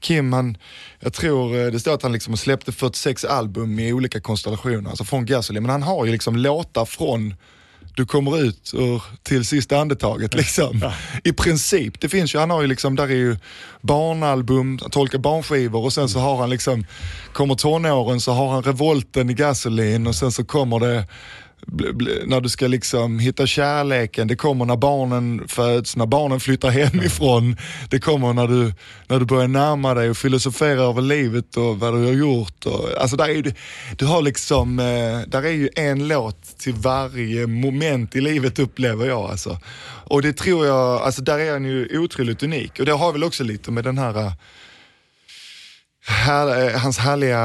Kim, 0.00 0.32
han, 0.32 0.56
jag 1.00 1.12
tror 1.12 1.56
eh, 1.58 1.66
det 1.66 1.80
står 1.80 1.94
att 1.94 2.02
han 2.02 2.12
liksom 2.12 2.36
släppte 2.36 2.72
46 2.72 3.24
album 3.24 3.78
i 3.78 3.92
olika 3.92 4.20
konstellationer, 4.20 4.90
alltså 4.90 5.04
från 5.04 5.26
Gasoline. 5.26 5.62
Men 5.62 5.70
han 5.70 5.82
har 5.82 6.06
ju 6.06 6.12
liksom 6.12 6.36
låtar 6.36 6.84
från 6.84 7.34
du 7.94 8.06
kommer 8.06 8.42
ut 8.42 8.70
ur, 8.74 9.02
till 9.22 9.44
sista 9.44 9.78
andetaget 9.78 10.34
liksom. 10.34 10.90
I 11.24 11.32
princip. 11.32 12.00
Det 12.00 12.08
finns 12.08 12.34
ju, 12.34 12.38
han 12.38 12.50
har 12.50 12.60
ju 12.62 12.66
liksom, 12.66 12.96
där 12.96 13.04
är 13.04 13.14
ju 13.14 13.36
barnalbum, 13.80 14.78
tolkar 14.78 15.18
barnskivor 15.18 15.84
och 15.84 15.92
sen 15.92 16.08
så 16.08 16.18
har 16.18 16.36
han 16.36 16.50
liksom, 16.50 16.86
kommer 17.32 17.54
tonåren 17.54 18.20
så 18.20 18.32
har 18.32 18.48
han 18.48 18.62
revolten 18.62 19.30
i 19.30 19.34
Gasoline 19.34 20.06
och 20.06 20.14
sen 20.14 20.32
så 20.32 20.44
kommer 20.44 20.80
det 20.80 21.04
när 22.26 22.40
du 22.40 22.48
ska 22.48 22.66
liksom 22.66 23.18
hitta 23.18 23.46
kärleken, 23.46 24.28
det 24.28 24.36
kommer 24.36 24.64
när 24.64 24.76
barnen 24.76 25.48
föds, 25.48 25.96
när 25.96 26.06
barnen 26.06 26.40
flyttar 26.40 26.70
hemifrån, 26.70 27.56
det 27.90 27.98
kommer 27.98 28.32
när 28.32 28.46
du, 28.46 28.72
när 29.06 29.18
du 29.18 29.24
börjar 29.24 29.48
närma 29.48 29.94
dig 29.94 30.10
och 30.10 30.16
filosofera 30.16 30.82
över 30.82 31.02
livet 31.02 31.56
och 31.56 31.80
vad 31.80 31.94
du 31.94 32.04
har 32.04 32.12
gjort. 32.12 32.66
Och, 32.66 32.88
alltså 33.00 33.16
där 33.16 33.28
är 33.28 33.34
ju, 33.34 33.52
du 33.98 34.06
har 34.06 34.22
liksom, 34.22 34.78
eh, 34.78 35.28
där 35.28 35.42
är 35.42 35.52
ju 35.52 35.68
en 35.76 36.08
låt 36.08 36.58
till 36.58 36.74
varje 36.74 37.46
moment 37.46 38.16
i 38.16 38.20
livet 38.20 38.58
upplever 38.58 39.06
jag 39.06 39.30
alltså. 39.30 39.58
Och 40.10 40.22
det 40.22 40.32
tror 40.32 40.66
jag, 40.66 41.02
alltså 41.02 41.22
där 41.22 41.38
är 41.38 41.52
han 41.52 41.64
ju 41.64 41.98
otroligt 41.98 42.42
unik 42.42 42.80
och 42.80 42.86
det 42.86 42.92
har 42.92 43.12
väl 43.12 43.24
också 43.24 43.44
lite 43.44 43.70
med 43.70 43.84
den 43.84 43.98
här 43.98 44.32
här, 46.06 46.68
eh, 46.68 46.80
hans 46.80 46.98
härliga, 46.98 47.38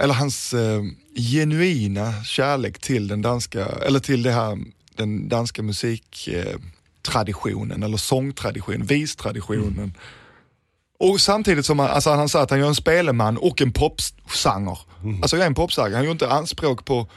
eller 0.00 0.14
hans 0.14 0.54
eh, 0.54 0.82
genuina 1.14 2.24
kärlek 2.24 2.78
till 2.78 3.08
den 3.08 3.22
danska, 3.22 3.66
eller 3.66 4.00
till 4.00 4.22
det 4.22 4.32
här, 4.32 4.58
den 4.94 5.28
danska 5.28 5.62
musiktraditionen, 5.62 6.52
eh, 6.52 6.60
traditionen, 7.02 7.82
eller 7.82 7.96
sångtraditionen, 7.96 8.86
vistraditionen. 8.86 9.94
Och 10.98 11.20
samtidigt 11.20 11.66
som 11.66 11.78
han, 11.78 11.88
alltså 11.88 12.10
han 12.10 12.28
sa 12.28 12.42
att 12.42 12.50
han 12.50 12.58
gör 12.58 12.68
en 12.68 12.74
speleman 12.74 13.36
och 13.36 13.62
en 13.62 13.72
popsanger. 13.72 14.78
Alltså 15.22 15.36
jag 15.36 15.42
är 15.42 15.46
en 15.46 15.54
popsanger, 15.54 15.96
han 15.96 16.04
gör 16.04 16.12
inte 16.12 16.30
anspråk 16.30 16.84
på 16.84 17.08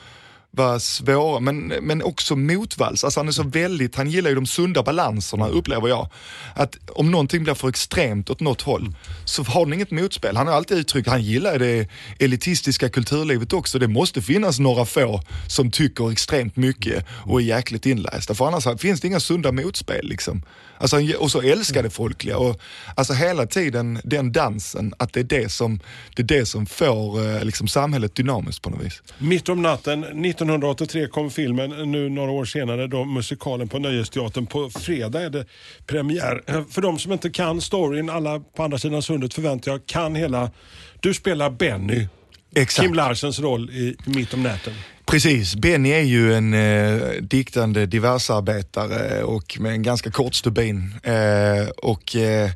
var 0.55 0.79
svåra, 0.79 1.39
men, 1.39 1.67
men 1.67 2.03
också 2.03 2.35
motvalls. 2.35 3.03
Alltså 3.03 3.19
han 3.19 3.27
är 3.27 3.31
så 3.31 3.43
väldigt, 3.43 3.95
han 3.95 4.09
gillar 4.09 4.29
ju 4.29 4.35
de 4.35 4.45
sunda 4.45 4.83
balanserna 4.83 5.47
upplever 5.47 5.87
jag. 5.87 6.09
Att 6.55 6.77
om 6.87 7.11
någonting 7.11 7.43
blir 7.43 7.53
för 7.53 7.69
extremt 7.69 8.29
åt 8.29 8.39
något 8.39 8.61
håll 8.61 8.95
så 9.25 9.43
har 9.43 9.65
han 9.65 9.73
inget 9.73 9.91
motspel. 9.91 10.37
Han 10.37 10.47
har 10.47 10.53
alltid 10.53 10.77
uttryckt, 10.77 11.07
han 11.07 11.23
gillar 11.23 11.59
det 11.59 11.87
elitistiska 12.19 12.89
kulturlivet 12.89 13.53
också. 13.53 13.79
Det 13.79 13.87
måste 13.87 14.21
finnas 14.21 14.59
några 14.59 14.85
få 14.85 15.21
som 15.47 15.71
tycker 15.71 16.11
extremt 16.11 16.55
mycket 16.55 17.05
och 17.25 17.41
är 17.41 17.45
jäkligt 17.45 17.85
inlästa. 17.85 18.35
För 18.35 18.47
annars 18.47 18.81
finns 18.81 19.01
det 19.01 19.07
inga 19.07 19.19
sunda 19.19 19.51
motspel 19.51 20.07
liksom. 20.07 20.43
Alltså, 20.77 20.97
och 21.19 21.31
så 21.31 21.41
älskar 21.41 21.83
det 21.83 21.89
folkliga. 21.89 22.37
Och, 22.37 22.59
alltså 22.95 23.13
hela 23.13 23.45
tiden 23.45 23.99
den 24.03 24.31
dansen, 24.31 24.93
att 24.97 25.13
det 25.13 25.19
är 25.19 25.23
det 25.23 25.51
som, 25.51 25.79
det 26.15 26.21
är 26.21 26.39
det 26.39 26.45
som 26.45 26.65
får 26.65 27.35
eh, 27.35 27.43
liksom, 27.43 27.67
samhället 27.67 28.15
dynamiskt 28.15 28.61
på 28.61 28.69
något 28.69 28.85
vis. 28.85 29.01
Mitt 29.17 29.49
om 29.49 29.61
natten 29.61 30.05
1983 30.43 31.07
kom 31.07 31.31
filmen, 31.31 31.91
nu 31.91 32.09
några 32.09 32.31
år 32.31 32.45
senare 32.45 32.87
då 32.87 33.05
musikalen 33.05 33.67
på 33.67 33.79
Nöjesteatern. 33.79 34.45
På 34.45 34.69
fredag 34.69 35.21
är 35.21 35.29
det 35.29 35.45
premiär. 35.85 36.41
Eh, 36.47 36.61
För 36.69 36.81
de 36.81 36.99
som 36.99 37.11
inte 37.11 37.29
kan 37.29 37.61
storyn, 37.61 38.09
alla 38.09 38.39
på 38.39 38.63
andra 38.63 38.77
sidan 38.77 39.01
sundet 39.01 39.33
förväntar 39.33 39.71
jag 39.71 39.85
kan 39.85 40.15
hela. 40.15 40.51
Du 40.99 41.13
spelar 41.13 41.49
Benny, 41.49 42.07
Exakt. 42.55 42.85
Kim 42.85 42.93
Larsens 42.93 43.39
roll 43.39 43.69
i 43.69 43.95
Mitt 44.05 44.33
om 44.33 44.43
natten. 44.43 44.73
Precis, 45.05 45.55
Benny 45.55 45.89
är 45.89 46.01
ju 46.01 46.33
en 46.33 46.53
eh, 46.53 47.01
diktande 47.21 47.85
diversarbetare 47.85 49.23
och 49.23 49.57
med 49.59 49.71
en 49.71 49.83
ganska 49.83 50.11
kort 50.11 50.33
stubin. 50.33 50.95
Eh, 51.03 51.67
och 51.77 52.15
eh, 52.15 52.51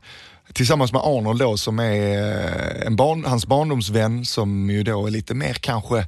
tillsammans 0.53 0.93
med 0.93 1.01
Arnold 1.01 1.39
då 1.39 1.57
som 1.57 1.79
är 1.79 2.17
eh, 2.81 2.87
en 2.87 2.95
barn, 2.95 3.25
hans 3.25 3.45
barndomsvän 3.45 4.25
som 4.25 4.69
ju 4.69 4.83
då 4.83 5.07
är 5.07 5.11
lite 5.11 5.33
mer 5.33 5.53
kanske 5.53 6.05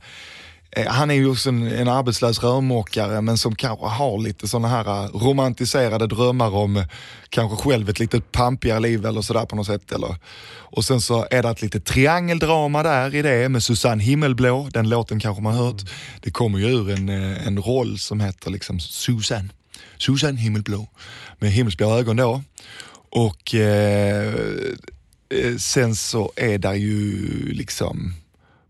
Eh, 0.71 0.87
han 0.87 1.11
är 1.11 1.15
ju 1.15 1.29
också 1.29 1.49
en, 1.49 1.67
en 1.67 1.87
arbetslös 1.87 2.43
rörmokare 2.43 3.21
men 3.21 3.37
som 3.37 3.55
kanske 3.55 3.85
har 3.85 4.17
lite 4.17 4.47
sådana 4.47 4.67
här 4.67 5.03
eh, 5.03 5.09
romantiserade 5.09 6.07
drömmar 6.07 6.55
om 6.55 6.77
eh, 6.77 6.85
kanske 7.29 7.57
själv 7.57 7.89
ett 7.89 7.99
lite 7.99 8.21
pampigare 8.21 8.79
liv 8.79 9.05
eller 9.05 9.21
sådär 9.21 9.45
på 9.45 9.55
något 9.55 9.67
sätt. 9.67 9.91
Eller. 9.91 10.15
Och 10.57 10.85
sen 10.85 11.01
så 11.01 11.27
är 11.31 11.43
det 11.43 11.49
ett 11.49 11.61
litet 11.61 11.85
triangeldrama 11.85 12.83
där 12.83 13.15
i 13.15 13.21
det 13.21 13.49
med 13.49 13.63
Susanne 13.63 14.03
Himmelblå, 14.03 14.69
den 14.73 14.89
låten 14.89 15.19
kanske 15.19 15.43
man 15.43 15.55
har 15.55 15.65
hört. 15.65 15.81
Det 16.21 16.31
kommer 16.31 16.59
ju 16.59 16.65
ur 16.65 16.89
en, 16.91 17.09
en 17.09 17.61
roll 17.61 17.99
som 17.99 18.19
heter 18.19 18.51
liksom 18.51 18.79
Susanne. 18.79 19.49
Susanne 19.97 20.39
Himmelblå 20.39 20.87
med 21.39 21.51
himmelsblå 21.51 21.97
ögon 21.97 22.15
då. 22.15 22.41
Och 23.09 23.55
eh, 23.55 24.33
eh, 25.29 25.55
sen 25.57 25.95
så 25.95 26.31
är 26.35 26.57
där 26.57 26.73
ju 26.73 27.25
liksom 27.53 28.13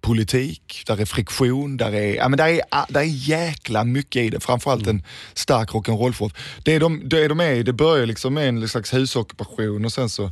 politik, 0.01 0.83
där 0.87 1.01
är 1.01 1.05
friktion, 1.05 1.77
där 1.77 1.91
är, 1.91 2.15
ja, 2.15 2.29
men 2.29 2.37
där 2.37 2.47
är, 2.47 2.61
ah, 2.71 2.85
där 2.89 3.01
är 3.01 3.29
jäkla 3.29 3.83
mycket 3.83 4.21
i 4.21 4.29
det. 4.29 4.39
Framförallt 4.39 4.87
en 4.87 5.03
stark 5.33 5.69
rock'n'roll 5.69 6.31
Det 6.63 6.79
de, 6.79 7.09
det 7.09 7.27
de 7.27 7.39
är 7.39 7.63
det 7.63 7.73
börjar 7.73 8.05
liksom 8.05 8.33
med 8.33 8.49
en 8.49 8.69
slags 8.69 8.93
husockupation 8.93 9.85
och 9.85 9.93
sen 9.93 10.09
så 10.09 10.31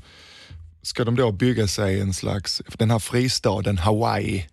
ska 0.82 1.04
de 1.04 1.16
då 1.16 1.32
bygga 1.32 1.68
sig 1.68 2.02
en 2.02 2.14
slags, 2.14 2.62
den 2.78 2.92
här 2.92 3.00
fristaden 3.00 3.78
Hawaii 3.78 4.48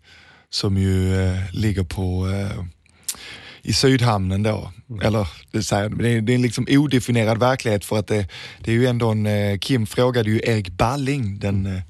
som 0.50 0.76
ju 0.76 1.22
eh, 1.22 1.38
ligger 1.52 1.84
på 1.84 2.28
eh, 2.28 2.64
i 3.62 3.72
Sydhamnen 3.72 4.42
då. 4.42 4.72
Eller 5.02 5.28
det, 5.50 5.62
säger, 5.62 5.88
det, 5.88 6.08
är, 6.08 6.20
det 6.20 6.32
är 6.32 6.34
en 6.34 6.42
liksom 6.42 6.66
odefinierad 6.68 7.38
verklighet 7.38 7.84
för 7.84 7.98
att 7.98 8.06
det, 8.06 8.28
det 8.60 8.70
är 8.70 8.74
ju 8.74 8.86
ändå 8.86 9.10
en, 9.10 9.26
eh, 9.26 9.58
Kim 9.58 9.86
frågade 9.86 10.30
ju 10.30 10.40
Erik 10.44 10.68
Balling, 10.70 11.38
den 11.38 11.66
eh, 11.66 11.82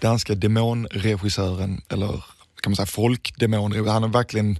danska 0.00 0.34
demonregissören, 0.34 1.82
eller 1.88 2.24
kan 2.60 2.70
man 2.70 2.76
säga 2.76 2.86
folkdemon, 2.86 3.88
han 3.88 4.04
är 4.04 4.08
verkligen 4.08 4.58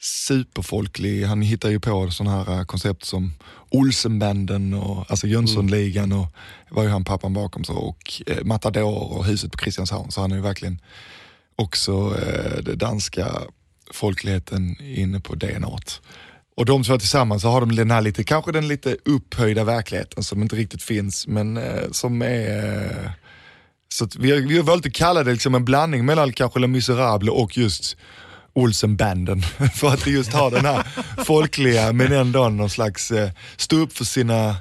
superfolklig. 0.00 1.24
Han 1.24 1.42
hittar 1.42 1.70
ju 1.70 1.80
på 1.80 2.10
sådana 2.10 2.44
här 2.44 2.58
eh, 2.58 2.64
koncept 2.64 3.04
som 3.04 3.32
Olsenbanden 3.70 4.74
och 4.74 5.10
alltså 5.10 5.26
Jönssonligan 5.26 6.12
och 6.12 6.26
var 6.70 6.82
ju 6.82 6.88
han 6.88 7.04
pappan 7.04 7.32
bakom 7.32 7.64
så 7.64 7.74
och 7.74 8.22
eh, 8.26 8.44
Matador 8.44 9.12
och 9.12 9.24
Huset 9.24 9.52
på 9.52 9.58
Christianshavn. 9.58 10.10
Så 10.10 10.20
han 10.20 10.32
är 10.32 10.36
ju 10.36 10.42
verkligen 10.42 10.80
också 11.56 11.92
eh, 11.92 12.62
det 12.62 12.74
danska 12.74 13.26
folkligheten 13.90 14.76
inne 14.80 15.20
på 15.20 15.34
DNA. 15.34 15.78
Och 16.56 16.66
de 16.66 16.84
två 16.84 16.98
tillsammans 16.98 17.42
så 17.42 17.48
har 17.48 17.60
de 17.60 17.76
den 17.76 17.90
här 17.90 18.00
lite, 18.00 18.24
kanske 18.24 18.52
den 18.52 18.68
lite 18.68 18.96
upphöjda 19.04 19.64
verkligheten 19.64 20.22
som 20.24 20.42
inte 20.42 20.56
riktigt 20.56 20.82
finns 20.82 21.26
men 21.26 21.56
eh, 21.56 21.90
som 21.90 22.22
är 22.22 22.84
eh, 23.04 23.10
så 23.94 24.08
vi, 24.18 24.30
har, 24.30 24.38
vi 24.38 24.56
har 24.56 24.64
valt 24.64 24.86
att 24.86 24.92
kalla 24.92 25.24
det 25.24 25.32
liksom 25.32 25.54
en 25.54 25.64
blandning 25.64 26.04
mellan 26.04 26.32
kanske 26.32 26.60
La 26.60 26.66
Miserable 26.66 27.30
och 27.30 27.58
just 27.58 27.96
Olsenbanden. 28.52 29.42
för 29.74 29.88
att 29.88 30.04
det 30.04 30.10
just 30.10 30.32
har 30.32 30.50
den 30.50 30.64
här 30.64 30.86
folkliga 31.24 31.92
men 31.92 32.12
ändå 32.12 32.48
någon 32.48 32.70
slags, 32.70 33.10
eh, 33.10 33.30
stå 33.56 33.76
upp 33.76 33.92
för 33.92 34.04
sina, 34.04 34.56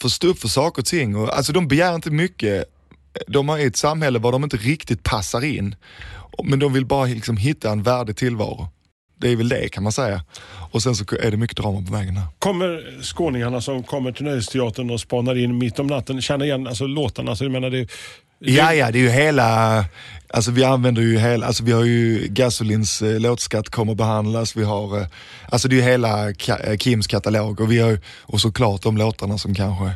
för 0.00 0.08
stå 0.08 0.26
upp 0.26 0.38
för 0.38 0.48
saker 0.48 0.82
och 0.82 0.86
ting. 0.86 1.16
Och, 1.16 1.36
alltså 1.36 1.52
de 1.52 1.68
begär 1.68 1.94
inte 1.94 2.10
mycket. 2.10 2.64
De 3.26 3.48
har 3.48 3.58
ett 3.58 3.76
samhälle 3.76 4.18
var 4.18 4.32
de 4.32 4.44
inte 4.44 4.56
riktigt 4.56 5.02
passar 5.02 5.44
in. 5.44 5.74
Men 6.44 6.58
de 6.58 6.72
vill 6.72 6.86
bara 6.86 7.04
liksom 7.04 7.36
hitta 7.36 7.70
en 7.70 7.82
värdig 7.82 8.16
tillvaro. 8.16 8.68
Det 9.22 9.32
är 9.32 9.36
väl 9.36 9.48
det 9.48 9.68
kan 9.68 9.82
man 9.82 9.92
säga. 9.92 10.24
Och 10.70 10.82
sen 10.82 10.94
så 10.94 11.04
är 11.20 11.30
det 11.30 11.36
mycket 11.36 11.56
drama 11.56 11.82
på 11.86 11.92
vägen 11.92 12.16
här. 12.16 12.26
Kommer 12.38 13.02
skåningarna 13.02 13.60
som 13.60 13.82
kommer 13.82 14.12
till 14.12 14.24
Nöjesteatern 14.24 14.90
och 14.90 15.00
spanar 15.00 15.38
in 15.38 15.58
mitt 15.58 15.78
om 15.78 15.86
natten 15.86 16.22
känna 16.22 16.44
igen 16.44 16.66
alltså, 16.66 16.86
låtarna? 16.86 17.36
Så 17.36 17.44
jag 17.44 17.52
menar, 17.52 17.70
det, 17.70 17.88
Ja, 18.44 18.74
ja, 18.74 18.90
det 18.90 18.98
är 18.98 19.02
ju 19.02 19.08
hela, 19.08 19.84
alltså 20.28 20.50
vi 20.50 20.64
använder 20.64 21.02
ju 21.02 21.18
hela, 21.18 21.46
alltså 21.46 21.64
vi 21.64 21.72
har 21.72 21.84
ju 21.84 22.26
Gasolins 22.28 23.02
eh, 23.02 23.20
låtskatt 23.20 23.68
kommer 23.68 23.94
behandlas, 23.94 24.56
vi 24.56 24.64
har, 24.64 25.00
eh, 25.00 25.06
alltså 25.48 25.68
det 25.68 25.74
är 25.74 25.76
ju 25.76 25.82
hela 25.82 26.28
eh, 26.28 26.76
Kims 26.78 27.06
katalog 27.06 27.60
och 27.60 27.72
vi 27.72 27.78
har 27.78 27.98
och 28.20 28.40
såklart 28.40 28.82
de 28.82 28.96
låtarna 28.96 29.38
som 29.38 29.54
kanske 29.54 29.90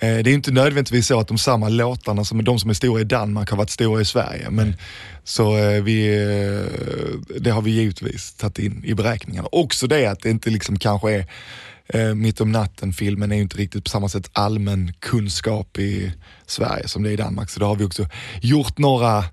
Eh, 0.00 0.18
det 0.18 0.30
är 0.30 0.34
inte 0.34 0.50
nödvändigtvis 0.50 1.06
så 1.06 1.20
att 1.20 1.28
de 1.28 1.38
samma 1.38 1.68
låtarna 1.68 2.24
som 2.24 2.44
de 2.44 2.58
som 2.58 2.70
är 2.70 2.74
stora 2.74 3.00
i 3.00 3.04
Danmark 3.04 3.50
har 3.50 3.56
varit 3.56 3.70
stora 3.70 4.00
i 4.00 4.04
Sverige. 4.04 4.50
Men, 4.50 4.74
så 5.24 5.56
eh, 5.56 5.82
vi, 5.82 6.08
eh, 6.08 7.40
det 7.40 7.50
har 7.50 7.62
vi 7.62 7.70
givetvis 7.70 8.32
tagit 8.32 8.58
in 8.58 8.84
i 8.84 8.94
beräkningarna. 8.94 9.48
Också 9.52 9.86
det 9.86 10.06
att 10.06 10.20
det 10.20 10.30
inte 10.30 10.50
liksom 10.50 10.78
kanske 10.78 11.12
är 11.12 11.26
Mitt 12.14 12.40
om 12.40 12.52
natten-filmen 12.52 13.32
är 13.32 13.36
ju 13.36 13.42
inte 13.42 13.56
riktigt 13.56 13.84
på 13.84 13.90
samma 13.90 14.08
sätt 14.08 14.30
allmän 14.32 14.92
kunskap 14.98 15.78
i 15.78 16.12
Sverige 16.46 16.88
som 16.88 17.02
det 17.02 17.10
är 17.10 17.12
i 17.12 17.16
Danmark. 17.16 17.50
Så 17.50 17.60
då 17.60 17.66
har 17.66 17.76
vi 17.76 17.84
också 17.84 18.06
gjort 18.40 18.78
några 18.78 19.24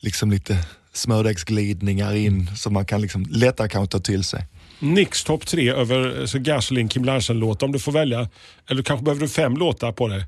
liksom 0.00 0.30
lite 0.30 0.58
smördegsglidningar 0.92 2.14
in 2.14 2.50
som 2.56 2.72
man 2.72 2.84
kan 2.84 3.00
liksom 3.00 3.26
lättare 3.30 3.68
kanske 3.68 3.92
ta 3.92 3.98
till 3.98 4.24
sig. 4.24 4.46
Nix 4.78 5.24
topp 5.24 5.46
tre 5.46 5.70
över 5.70 6.26
så 6.26 6.38
Gasoline 6.38 6.88
Kim 6.88 7.04
Larsen-låt 7.04 7.62
om 7.62 7.72
du 7.72 7.78
får 7.78 7.92
välja. 7.92 8.28
Eller 8.70 8.82
kanske 8.82 9.04
behöver 9.04 9.20
du 9.20 9.28
fem 9.28 9.56
låtar 9.56 9.92
på 9.92 10.08
det? 10.08 10.26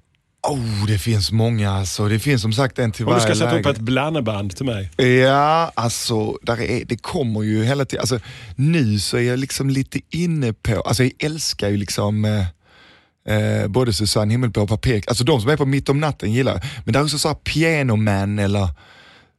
Oh, 0.49 0.87
det 0.87 0.99
finns 0.99 1.33
många 1.33 1.71
alltså. 1.71 2.09
Det 2.09 2.19
finns 2.19 2.43
som 2.43 2.53
sagt 2.53 2.79
en 2.79 2.93
till 2.93 3.05
Om 3.05 3.09
du 3.09 3.13
varje 3.19 3.25
ska 3.25 3.35
sätta 3.35 3.55
läge. 3.57 3.71
upp 3.71 3.77
ett 3.77 3.83
blandeband 3.83 4.57
till 4.57 4.67
mig. 4.67 4.91
Ja, 5.23 5.73
alltså 5.75 6.39
där 6.43 6.61
är, 6.61 6.85
det 6.85 6.97
kommer 6.97 7.43
ju 7.43 7.65
hela 7.65 7.85
tiden. 7.85 8.01
Alltså, 8.01 8.21
nu 8.57 8.99
så 8.99 9.17
är 9.17 9.23
jag 9.23 9.39
liksom 9.39 9.71
lite 9.71 10.01
inne 10.11 10.53
på, 10.53 10.81
alltså 10.81 11.03
jag 11.03 11.13
älskar 11.19 11.69
ju 11.69 11.77
liksom 11.77 12.25
eh, 12.25 13.37
eh, 13.37 13.69
både 13.69 13.93
Susanne 13.93 14.33
Himmelblå 14.33 14.63
och 14.63 14.69
Papek, 14.69 15.09
alltså 15.09 15.25
de 15.25 15.41
som 15.41 15.51
är 15.51 15.57
på 15.57 15.67
Mitt 15.67 15.89
om 15.89 16.01
natten 16.01 16.33
gillar 16.33 16.53
jag. 16.53 16.63
Men 16.85 16.93
där 16.93 17.01
är 17.01 17.05
också 17.05 17.19
så 17.19 17.29
här 17.29 17.35
Piano 17.35 17.97
Man 17.97 18.39
eller 18.39 18.69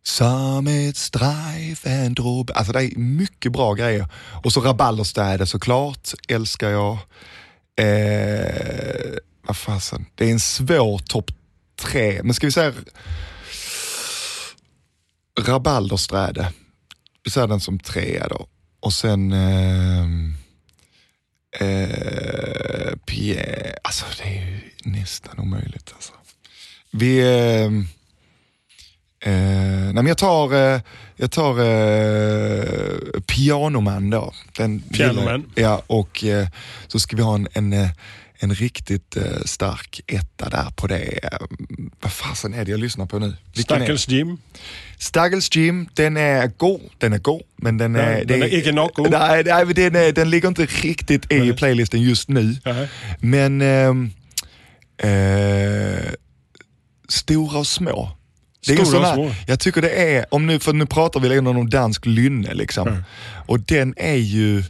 som 0.03 0.67
ett 0.67 0.97
Rob. 2.19 2.51
Alltså 2.55 2.73
det 2.73 2.83
är 2.83 2.99
mycket 2.99 3.51
bra 3.51 3.73
grejer. 3.73 4.07
Och 4.43 4.53
så 4.53 4.61
Rabalderstäder 4.61 5.45
såklart, 5.45 6.09
älskar 6.27 6.69
jag. 6.69 6.97
Eh, 7.75 9.17
vad 9.41 9.57
fasen, 9.57 10.05
det 10.15 10.25
är 10.25 10.31
en 10.31 10.39
svår 10.39 10.99
topp 10.99 11.31
tre, 11.81 12.23
men 12.23 12.33
ska 12.33 12.47
vi 12.47 12.51
säga 12.51 12.73
Rabaldersträde. 15.39 16.53
Vi 17.23 17.31
säger 17.31 17.47
den 17.47 17.59
som 17.59 17.79
trea 17.79 18.27
då. 18.27 18.47
Och 18.79 18.93
sen 18.93 19.31
eh, 19.31 20.05
eh, 21.59 22.95
Pierre, 23.05 23.75
alltså 23.83 24.05
det 24.17 24.29
är 24.29 24.45
ju 24.45 24.59
nästan 24.83 25.39
omöjligt 25.39 25.91
alltså. 25.95 26.13
Vi, 26.91 27.19
Eh, 27.19 27.71
eh, 29.21 29.31
nej 29.31 29.93
men 29.93 30.07
jag 30.07 30.17
tar, 30.17 30.73
eh, 30.73 30.81
jag 31.15 31.31
tar 31.31 31.59
eh, 31.59 32.63
Pianoman 33.21 34.09
då. 34.09 34.33
Den 34.57 34.79
Pianoman. 34.79 35.51
Ja, 35.55 35.83
och 35.87 36.23
eh, 36.23 36.47
så 36.87 36.99
ska 36.99 37.15
vi 37.15 37.21
ha 37.21 37.35
en, 37.35 37.47
en, 37.53 37.73
eh, 37.73 37.89
en 38.39 38.53
riktigt 38.53 39.17
eh, 39.17 39.23
stark 39.45 40.01
etta 40.07 40.49
där 40.49 40.69
på 40.75 40.87
det. 40.87 41.19
Vad 42.01 42.11
fasen 42.11 42.53
är 42.53 42.65
det 42.65 42.71
jag 42.71 42.79
lyssnar 42.79 43.05
på 43.05 43.19
nu? 43.19 43.35
Är? 43.55 43.61
Stackels 43.61 44.07
Jim. 44.07 44.37
Staggles 44.97 45.55
Gym, 45.55 45.89
den 45.93 46.17
är 46.17 46.51
god, 46.57 46.81
den 46.97 47.13
är 47.13 47.17
god, 47.17 47.41
men 47.55 47.77
den 47.77 47.95
är... 47.95 48.13
Nej, 48.13 48.25
den 48.25 48.43
är 48.43 48.53
icke 48.53 48.71
nog 48.71 48.91
god. 48.93 49.11
Nej, 49.11 49.43
nej 49.43 49.65
den, 49.65 49.95
är, 49.95 50.11
den 50.11 50.29
ligger 50.29 50.47
inte 50.47 50.65
riktigt 50.65 51.31
i 51.31 51.53
playlisten 51.53 52.01
just 52.01 52.29
nu. 52.29 52.55
Nej. 52.65 52.87
Men 53.19 53.61
ehm, 53.61 54.11
eh, 54.97 56.11
stora 57.09 57.59
och 57.59 57.67
små. 57.67 58.18
Det 58.65 58.73
är 58.73 58.85
Stora 58.85 59.35
jag 59.47 59.59
tycker 59.59 59.81
det 59.81 60.15
är, 60.15 60.25
om 60.31 60.45
nu, 60.45 60.59
för 60.59 60.73
nu 60.73 60.85
pratar 60.85 61.19
vi 61.19 61.37
ändå 61.37 61.51
om 61.51 61.69
dansk 61.69 62.05
lynne 62.05 62.53
liksom. 62.53 62.87
Mm. 62.87 63.03
Och 63.47 63.59
den 63.59 63.93
är 63.97 64.15
ju, 64.15 64.63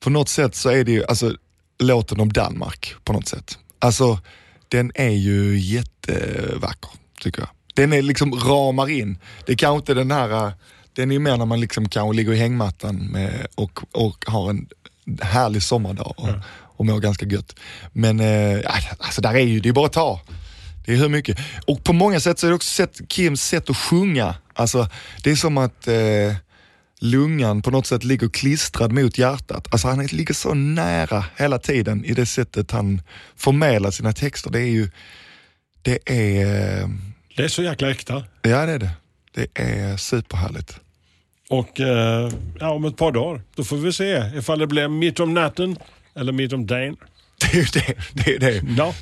på 0.00 0.10
något 0.10 0.28
sätt 0.28 0.54
så 0.54 0.68
är 0.68 0.84
det 0.84 0.92
ju, 0.92 1.04
alltså 1.04 1.36
låten 1.78 2.20
om 2.20 2.32
Danmark 2.32 2.94
på 3.04 3.12
något 3.12 3.28
sätt. 3.28 3.58
Alltså 3.78 4.18
den 4.68 4.92
är 4.94 5.10
ju 5.10 5.58
jättevacker 5.58 6.90
tycker 7.20 7.40
jag. 7.40 7.48
Den 7.74 7.92
är 7.92 8.02
liksom 8.02 8.34
ramar 8.34 8.90
in. 8.90 9.18
Det 9.46 9.52
är 9.52 9.56
kanske 9.56 9.76
inte 9.76 9.94
den 9.94 10.10
här, 10.10 10.52
den 10.92 11.10
är 11.10 11.14
ju 11.14 11.18
mer 11.18 11.36
när 11.36 11.46
man 11.46 11.60
liksom 11.60 11.88
kanske 11.88 12.16
ligger 12.16 12.32
i 12.32 12.38
hängmattan 12.38 12.96
med, 12.96 13.46
och, 13.54 13.80
och 13.92 14.24
har 14.26 14.50
en 14.50 14.68
härlig 15.22 15.62
sommardag 15.62 16.14
och, 16.16 16.28
och 16.76 16.86
mår 16.86 17.00
ganska 17.00 17.26
gött. 17.26 17.56
Men 17.92 18.20
eh, 18.20 18.60
alltså 18.98 19.20
där 19.20 19.34
är 19.34 19.40
ju, 19.40 19.60
det 19.60 19.68
är 19.68 19.72
bara 19.72 19.86
att 19.86 19.92
ta. 19.92 20.20
Det 20.84 20.92
är 20.92 20.96
hur 20.96 21.08
mycket. 21.08 21.38
Och 21.66 21.84
på 21.84 21.92
många 21.92 22.20
sätt 22.20 22.38
så 22.38 22.46
är 22.46 22.48
det 22.48 22.54
också 22.54 22.70
sätt, 22.70 23.00
Kims 23.08 23.42
sätt 23.42 23.70
att 23.70 23.76
sjunga. 23.76 24.34
Alltså, 24.52 24.88
det 25.22 25.30
är 25.30 25.36
som 25.36 25.58
att 25.58 25.88
eh, 25.88 26.34
lungan 27.00 27.62
på 27.62 27.70
något 27.70 27.86
sätt 27.86 28.04
ligger 28.04 28.28
klistrad 28.28 28.92
mot 28.92 29.18
hjärtat. 29.18 29.68
Alltså 29.70 29.88
han 29.88 30.06
ligger 30.06 30.34
så 30.34 30.54
nära 30.54 31.24
hela 31.36 31.58
tiden 31.58 32.04
i 32.04 32.14
det 32.14 32.26
sättet 32.26 32.70
han 32.70 33.02
förmedlar 33.36 33.90
sina 33.90 34.12
texter. 34.12 34.50
Det 34.50 34.60
är 34.60 34.66
ju, 34.70 34.90
det 35.82 35.98
är, 36.06 36.80
eh, 36.82 36.88
Det 37.36 37.44
är 37.44 37.48
så 37.48 37.62
jäkla 37.62 37.90
äkta. 37.90 38.24
ja 38.42 38.66
det 38.66 38.72
är 38.72 38.78
det. 38.78 38.90
Det 39.34 39.46
är 39.54 39.96
superhärligt. 39.96 40.80
Och 41.48 41.80
eh, 41.80 42.32
ja, 42.60 42.70
om 42.70 42.84
ett 42.84 42.96
par 42.96 43.12
dagar, 43.12 43.42
då 43.56 43.64
får 43.64 43.76
vi 43.76 43.92
se 43.92 44.30
ifall 44.36 44.58
det 44.58 44.66
blir 44.66 44.88
mitt 44.88 45.20
om 45.20 45.34
natten 45.34 45.76
eller 46.14 46.32
mitt 46.32 46.52
om 46.52 46.66
dagen. 46.66 46.96
Det 47.40 47.52
är 47.52 47.56
ju 47.56 47.64
det. 47.64 47.94
det, 48.12 48.34
är 48.34 48.38
det. 48.38 48.62
Ja. 48.76 48.94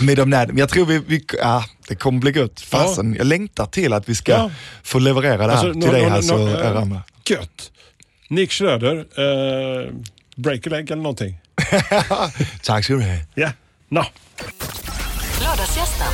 Med 0.00 0.16
de 0.16 0.30
där, 0.30 0.50
jag 0.56 0.68
tror 0.68 0.86
vi, 0.86 0.98
vi 1.06 1.24
ja, 1.38 1.64
det 1.88 1.94
kommer 1.94 2.18
bli 2.20 2.30
gött. 2.30 2.60
Fasen, 2.60 3.14
jag 3.14 3.26
längtar 3.26 3.66
till 3.66 3.92
att 3.92 4.08
vi 4.08 4.14
ska 4.14 4.32
Ja. 4.32 4.50
få 4.82 4.98
leverera 4.98 5.36
det 5.36 5.42
här 5.42 5.50
Alltså, 5.50 5.72
till 5.72 5.80
nå- 5.80 5.92
dig 5.92 6.02
nå- 6.10 6.36
nå- 6.36 6.42
och 6.42 6.48
eh, 6.60 6.70
er 6.70 6.74
andra. 6.74 7.02
Gött. 7.30 7.70
Nick 8.28 8.52
Schröder, 8.52 8.96
eh, 8.96 9.92
break 10.36 10.66
a 10.66 10.70
leg 10.70 10.90
eller 10.90 11.02
någonting. 11.02 11.36
Tack 12.62 12.84
ska 12.84 12.94
du 12.94 13.02
ha. 13.02 13.16
Ja, 13.34 13.50
no. 13.88 14.02
Lördagsgästen 15.40 16.12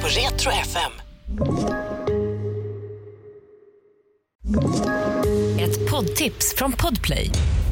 på 0.00 0.06
Retro 0.08 0.50
FM. 0.50 0.92
Ett 5.60 5.90
poddtips 5.90 6.54
från 6.56 6.72
Podplay. 6.72 7.30